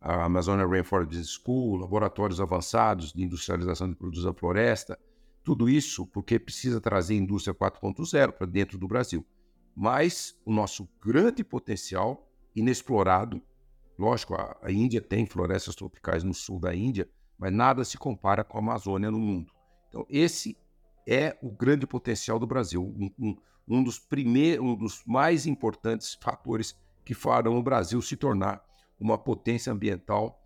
a 0.00 0.24
Amazônia 0.24 0.66
Rainforest 0.66 1.10
Business 1.10 1.38
School, 1.40 1.76
laboratórios 1.76 2.40
avançados 2.40 3.12
de 3.12 3.22
industrialização 3.22 3.88
de 3.88 3.94
produtos 3.94 4.24
da 4.24 4.34
floresta, 4.34 4.98
tudo 5.44 5.68
isso 5.68 6.04
porque 6.04 6.40
precisa 6.40 6.80
trazer 6.80 7.14
a 7.14 7.18
indústria 7.18 7.54
4.0 7.54 8.32
para 8.32 8.48
dentro 8.48 8.78
do 8.78 8.88
Brasil. 8.88 9.24
Mas 9.76 10.36
o 10.44 10.52
nosso 10.52 10.88
grande 11.00 11.44
potencial 11.44 12.28
inexplorado. 12.52 13.40
Lógico, 13.96 14.34
a, 14.34 14.58
a 14.60 14.72
Índia 14.72 15.00
tem 15.00 15.24
florestas 15.24 15.76
tropicais 15.76 16.24
no 16.24 16.34
sul 16.34 16.58
da 16.58 16.74
Índia, 16.74 17.08
mas 17.38 17.52
nada 17.52 17.84
se 17.84 17.96
compara 17.96 18.42
com 18.42 18.58
a 18.58 18.60
Amazônia 18.60 19.08
no 19.08 19.20
mundo. 19.20 19.52
Então, 19.88 20.04
esse 20.10 20.58
é 21.06 21.38
o 21.40 21.48
grande 21.48 21.86
potencial 21.86 22.40
do 22.40 22.46
Brasil, 22.46 22.82
um, 22.82 23.08
um, 23.16 23.36
um 23.68 23.84
dos 23.84 24.00
primeiros, 24.00 24.66
um 24.66 24.74
dos 24.74 25.04
mais 25.06 25.46
importantes 25.46 26.18
fatores 26.20 26.76
que 27.08 27.14
farão 27.14 27.56
o 27.56 27.62
Brasil 27.62 28.02
se 28.02 28.18
tornar 28.18 28.62
uma 29.00 29.16
potência 29.16 29.72
ambiental 29.72 30.38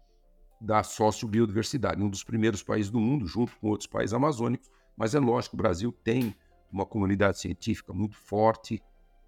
da 0.61 0.85
sociobiodiversidade, 0.85 2.01
um 2.01 2.09
dos 2.09 2.23
primeiros 2.23 2.63
países 2.63 2.89
do 2.89 3.01
mundo, 3.01 3.27
junto 3.27 3.51
com 3.57 3.67
outros 3.67 3.89
países 3.89 4.15
amazônicos. 4.15 4.71
Mas 4.97 5.13
é 5.13 5.19
lógico, 5.19 5.57
o 5.57 5.59
Brasil 5.59 5.91
tem 5.91 6.33
uma 6.71 6.87
comunidade 6.87 7.41
científica 7.41 7.93
muito 7.93 8.17
forte 8.17 8.81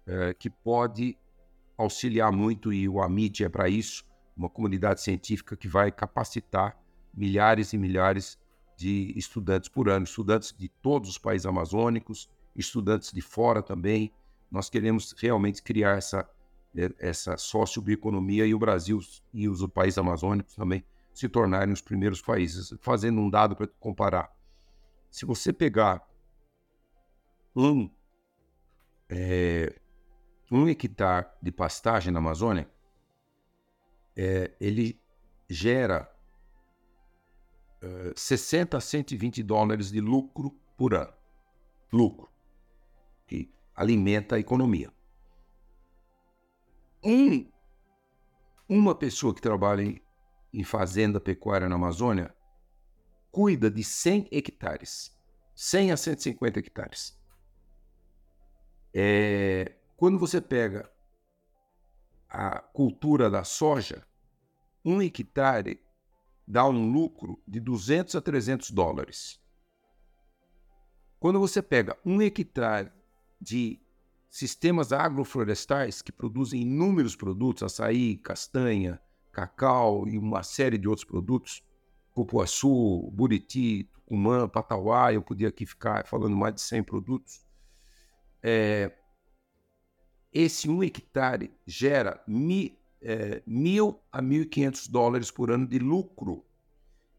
é, 0.07 0.33
que 0.33 0.49
pode 0.49 1.17
auxiliar 1.77 2.31
muito, 2.31 2.71
e 2.71 2.87
o 2.87 3.01
AMIT 3.01 3.43
é 3.43 3.49
para 3.49 3.67
isso, 3.67 4.05
uma 4.33 4.47
comunidade 4.47 5.01
científica 5.01 5.57
que 5.57 5.67
vai 5.67 5.91
capacitar 5.91 6.79
milhares 7.13 7.73
e 7.73 7.77
milhares 7.77 8.39
de 8.77 9.11
estudantes 9.17 9.67
por 9.67 9.89
ano, 9.89 10.05
estudantes 10.05 10.55
de 10.57 10.69
todos 10.69 11.09
os 11.09 11.17
países 11.17 11.45
amazônicos, 11.45 12.29
estudantes 12.55 13.11
de 13.11 13.19
fora 13.19 13.61
também. 13.61 14.13
Nós 14.49 14.69
queremos 14.69 15.13
realmente 15.17 15.61
criar 15.61 15.97
essa, 15.97 16.25
essa 16.99 17.37
sociobioeconomia 17.37 18.45
e 18.45 18.53
o 18.53 18.59
Brasil 18.59 18.99
e 19.33 19.47
os 19.47 19.65
países 19.67 19.97
amazônicos 19.97 20.55
também 20.55 20.85
se 21.13 21.29
tornarem 21.29 21.73
os 21.73 21.81
primeiros 21.81 22.21
países. 22.21 22.73
Fazendo 22.81 23.19
um 23.21 23.29
dado 23.29 23.55
para 23.55 23.67
comparar. 23.79 24.35
Se 25.09 25.25
você 25.25 25.53
pegar 25.53 26.05
um, 27.55 27.89
é, 29.09 29.79
um 30.51 30.67
hectare 30.67 31.27
de 31.41 31.51
pastagem 31.51 32.11
na 32.11 32.19
Amazônia, 32.19 32.69
é, 34.15 34.51
ele 34.59 34.99
gera 35.49 36.13
é, 37.81 38.13
60 38.15 38.77
a 38.77 38.81
120 38.81 39.41
dólares 39.43 39.91
de 39.91 40.01
lucro 40.01 40.51
por 40.77 40.93
ano. 40.93 41.13
Lucro. 41.91 42.29
Que 43.25 43.49
alimenta 43.73 44.35
a 44.35 44.39
economia. 44.39 44.91
Um, 47.05 47.47
uma 48.67 48.95
pessoa 48.95 49.35
que 49.35 49.39
trabalha 49.39 49.83
em, 49.83 50.01
em 50.51 50.63
fazenda 50.63 51.19
pecuária 51.19 51.69
na 51.69 51.75
Amazônia 51.75 52.35
cuida 53.31 53.69
de 53.69 53.83
100 53.83 54.27
hectares. 54.31 55.15
100 55.53 55.91
a 55.91 55.97
150 55.97 56.59
hectares. 56.59 57.15
É, 58.91 59.75
quando 59.95 60.17
você 60.17 60.41
pega 60.41 60.91
a 62.27 62.59
cultura 62.59 63.29
da 63.29 63.43
soja, 63.43 64.03
um 64.83 64.99
hectare 64.99 65.79
dá 66.47 66.65
um 66.67 66.91
lucro 66.91 67.39
de 67.47 67.59
200 67.59 68.15
a 68.15 68.21
300 68.21 68.71
dólares. 68.71 69.39
Quando 71.19 71.39
você 71.39 71.61
pega 71.61 71.95
um 72.03 72.19
hectare 72.19 72.91
de 73.39 73.84
sistemas 74.35 74.91
agroflorestais 74.91 76.01
que 76.01 76.11
produzem 76.11 76.63
inúmeros 76.63 77.15
produtos, 77.15 77.63
açaí, 77.63 78.17
castanha, 78.17 78.99
cacau 79.31 80.05
e 80.09 80.17
uma 80.17 80.43
série 80.43 80.77
de 80.77 80.89
outros 80.89 81.05
produtos, 81.05 81.63
cupuaçu, 82.11 83.09
buriti, 83.13 83.85
tucumã, 83.85 84.49
patauá, 84.49 85.13
eu 85.13 85.21
podia 85.21 85.47
aqui 85.47 85.65
ficar 85.65 86.05
falando 86.05 86.35
mais 86.35 86.55
de 86.55 86.61
100 86.63 86.83
produtos. 86.83 87.45
É, 88.43 88.91
esse 90.33 90.69
um 90.69 90.83
hectare 90.83 91.49
gera 91.65 92.21
mi, 92.27 92.77
é, 93.01 93.41
mil 93.47 94.01
a 94.11 94.21
1.500 94.21 94.91
dólares 94.91 95.31
por 95.31 95.49
ano 95.49 95.65
de 95.65 95.79
lucro. 95.79 96.45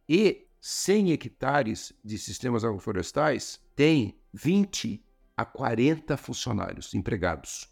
E 0.07 0.49
100 0.61 1.13
hectares 1.13 1.95
de 2.05 2.19
sistemas 2.19 2.63
agroflorestais 2.63 3.59
têm 3.75 4.21
20 4.35 5.06
a 5.37 5.45
40 5.45 6.17
funcionários 6.17 6.95
empregados. 6.95 7.69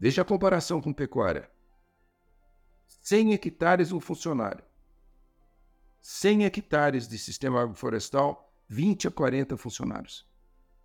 Veja 0.00 0.22
a 0.22 0.24
comparação 0.24 0.80
com 0.80 0.92
pecuária. 0.92 1.48
100 3.02 3.34
hectares 3.34 3.92
um 3.92 4.00
funcionário. 4.00 4.64
100 6.02 6.44
hectares 6.46 7.06
de 7.06 7.18
sistema 7.18 7.62
agroflorestal, 7.62 8.52
20 8.68 9.08
a 9.08 9.10
40 9.10 9.56
funcionários. 9.56 10.28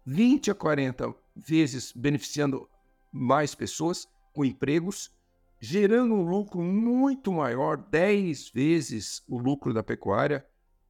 20 0.05 0.51
a 0.51 0.55
40 0.55 1.15
vezes 1.35 1.91
beneficiando 1.91 2.69
mais 3.11 3.55
pessoas 3.55 4.07
com 4.33 4.45
empregos, 4.45 5.11
gerando 5.59 6.13
um 6.13 6.23
lucro 6.23 6.61
muito 6.61 7.31
maior, 7.31 7.77
10 7.77 8.49
vezes 8.49 9.23
o 9.27 9.37
lucro 9.37 9.73
da 9.73 9.81
pecuária, 9.81 10.45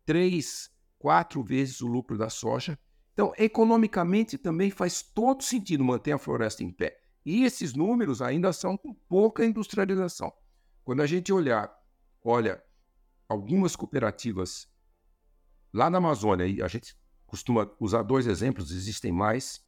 3, 0.06 0.72
4 0.98 1.44
vezes 1.44 1.82
o 1.82 1.88
lucro 1.88 2.18
da 2.18 2.30
soja 2.30 2.78
então, 3.14 3.32
economicamente 3.38 4.40
também 4.40 4.72
faz 4.72 5.04
todo 5.04 5.44
sentido 5.44 5.84
manter 5.84 6.14
a 6.14 6.18
floresta 6.18 6.64
em 6.64 6.72
pé. 6.72 7.00
E 7.24 7.44
esses 7.44 7.74
números 7.74 8.22
ainda 8.22 8.52
são 8.52 8.76
com 8.76 8.94
pouca 8.94 9.46
industrialização. 9.46 10.34
Quando 10.84 11.02
a 11.02 11.06
gente 11.06 11.32
olhar, 11.32 11.72
olha, 12.24 12.62
algumas 13.30 13.76
cooperativas 13.76 14.68
lá 15.72 15.90
na 15.90 16.00
Amazônia, 16.00 16.48
e 16.48 16.62
a 16.62 16.68
gente 16.68 16.98
costuma 17.28 17.72
usar 17.80 18.02
dois 18.02 18.26
exemplos, 18.26 18.72
existem 18.72 19.12
mais, 19.12 19.64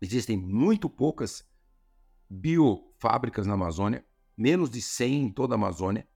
existem 0.00 0.36
muito 0.36 0.88
poucas 0.88 1.44
biofábricas 2.30 3.46
na 3.46 3.54
Amazônia, 3.54 4.04
menos 4.36 4.70
de 4.70 4.80
100 4.80 5.22
em 5.24 5.32
toda 5.32 5.54
a 5.54 5.56
Amazônia, 5.56 6.08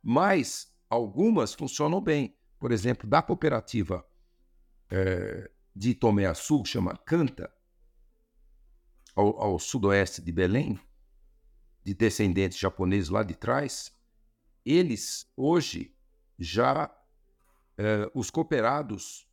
mas 0.00 0.72
algumas 0.88 1.52
funcionam 1.52 2.00
bem. 2.00 2.36
Por 2.58 2.72
exemplo, 2.72 3.08
da 3.08 3.20
cooperativa 3.20 4.04
é, 4.90 5.50
de 5.74 5.94
Tomé 5.94 6.26
Açu, 6.26 6.64
chama 6.64 6.96
Canta, 6.96 7.52
ao, 9.14 9.40
ao, 9.40 9.58
sudoeste 9.58 10.22
de 10.22 10.32
Belém, 10.32 10.78
de 11.82 11.94
descendentes 11.94 12.58
japoneses 12.58 13.08
lá 13.08 13.22
de 13.22 13.34
trás, 13.34 13.92
eles 14.64 15.30
hoje 15.36 15.94
já, 16.38 16.90
eh, 17.76 18.10
os 18.14 18.30
cooperados 18.30 19.28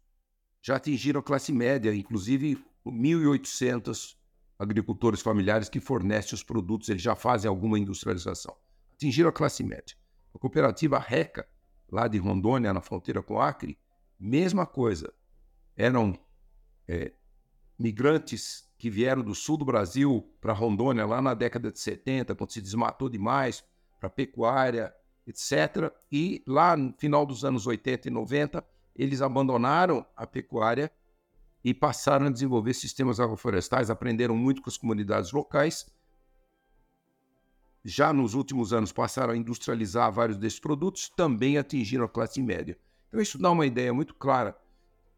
já 0.61 0.75
atingiram 0.75 1.19
a 1.19 1.23
classe 1.23 1.51
média, 1.51 1.93
inclusive 1.93 2.63
1.800 2.85 4.15
agricultores 4.59 5.21
familiares 5.21 5.69
que 5.69 5.79
fornecem 5.79 6.35
os 6.35 6.43
produtos, 6.43 6.89
eles 6.89 7.01
já 7.01 7.15
fazem 7.15 7.49
alguma 7.49 7.79
industrialização. 7.79 8.55
Atingiram 8.93 9.29
a 9.29 9.33
classe 9.33 9.63
média. 9.63 9.95
A 10.35 10.37
cooperativa 10.37 10.99
Reca, 10.99 11.47
lá 11.89 12.07
de 12.07 12.19
Rondônia, 12.19 12.73
na 12.73 12.81
fronteira 12.81 13.23
com 13.23 13.41
Acre, 13.41 13.79
mesma 14.19 14.67
coisa. 14.67 15.11
Eram 15.75 16.13
é, 16.87 17.13
migrantes 17.77 18.69
que 18.77 18.89
vieram 18.89 19.21
do 19.21 19.35
sul 19.35 19.57
do 19.57 19.65
Brasil 19.65 20.27
para 20.41 20.53
Rondônia 20.53 21.05
lá 21.05 21.21
na 21.21 21.33
década 21.33 21.71
de 21.71 21.79
70, 21.79 22.35
quando 22.35 22.51
se 22.51 22.61
desmatou 22.61 23.09
demais 23.09 23.63
para 23.99 24.09
pecuária, 24.09 24.93
etc. 25.27 25.91
E 26.11 26.43
lá 26.47 26.75
no 26.75 26.93
final 26.97 27.25
dos 27.25 27.45
anos 27.45 27.67
80 27.67 28.07
e 28.07 28.11
90, 28.11 28.65
eles 28.95 29.21
abandonaram 29.21 30.05
a 30.15 30.25
pecuária 30.25 30.91
e 31.63 31.73
passaram 31.73 32.27
a 32.27 32.31
desenvolver 32.31 32.73
sistemas 32.73 33.19
agroflorestais, 33.19 33.89
aprenderam 33.89 34.35
muito 34.35 34.61
com 34.61 34.69
as 34.69 34.77
comunidades 34.77 35.31
locais. 35.31 35.85
Já 37.83 38.11
nos 38.13 38.33
últimos 38.33 38.73
anos 38.73 38.91
passaram 38.91 39.33
a 39.33 39.37
industrializar 39.37 40.11
vários 40.11 40.37
desses 40.37 40.59
produtos, 40.59 41.09
também 41.09 41.57
atingiram 41.57 42.05
a 42.05 42.09
classe 42.09 42.41
média. 42.41 42.77
Então 43.07 43.21
isso 43.21 43.37
dá 43.37 43.51
uma 43.51 43.65
ideia 43.65 43.93
muito 43.93 44.15
clara 44.15 44.57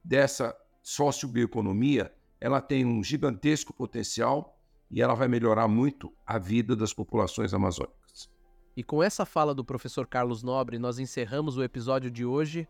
dessa 0.03 0.55
sociobioeconomia, 0.83 2.13
ela 2.39 2.61
tem 2.61 2.85
um 2.85 3.01
gigantesco 3.01 3.73
potencial 3.73 4.59
e 4.91 5.01
ela 5.01 5.15
vai 5.15 5.27
melhorar 5.27 5.67
muito 5.67 6.13
a 6.27 6.37
vida 6.37 6.75
das 6.75 6.93
populações 6.93 7.53
amazônicas. 7.53 8.29
E 8.75 8.83
com 8.83 9.01
essa 9.01 9.25
fala 9.25 9.55
do 9.55 9.63
professor 9.63 10.05
Carlos 10.05 10.43
Nobre, 10.43 10.77
nós 10.77 10.99
encerramos 10.99 11.57
o 11.57 11.63
episódio 11.63 12.11
de 12.11 12.25
hoje. 12.25 12.67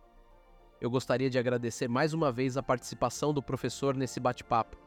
Eu 0.79 0.89
gostaria 0.89 1.29
de 1.29 1.39
agradecer 1.39 1.87
mais 1.87 2.13
uma 2.13 2.31
vez 2.31 2.55
a 2.55 2.63
participação 2.63 3.33
do 3.33 3.41
professor 3.41 3.95
nesse 3.95 4.19
bate-papo. 4.19 4.77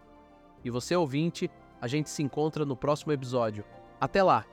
E 0.64 0.70
você, 0.70 0.94
ouvinte, 0.94 1.50
a 1.80 1.88
gente 1.88 2.08
se 2.08 2.22
encontra 2.22 2.64
no 2.64 2.76
próximo 2.76 3.12
episódio. 3.12 3.64
Até 4.00 4.22
lá! 4.22 4.46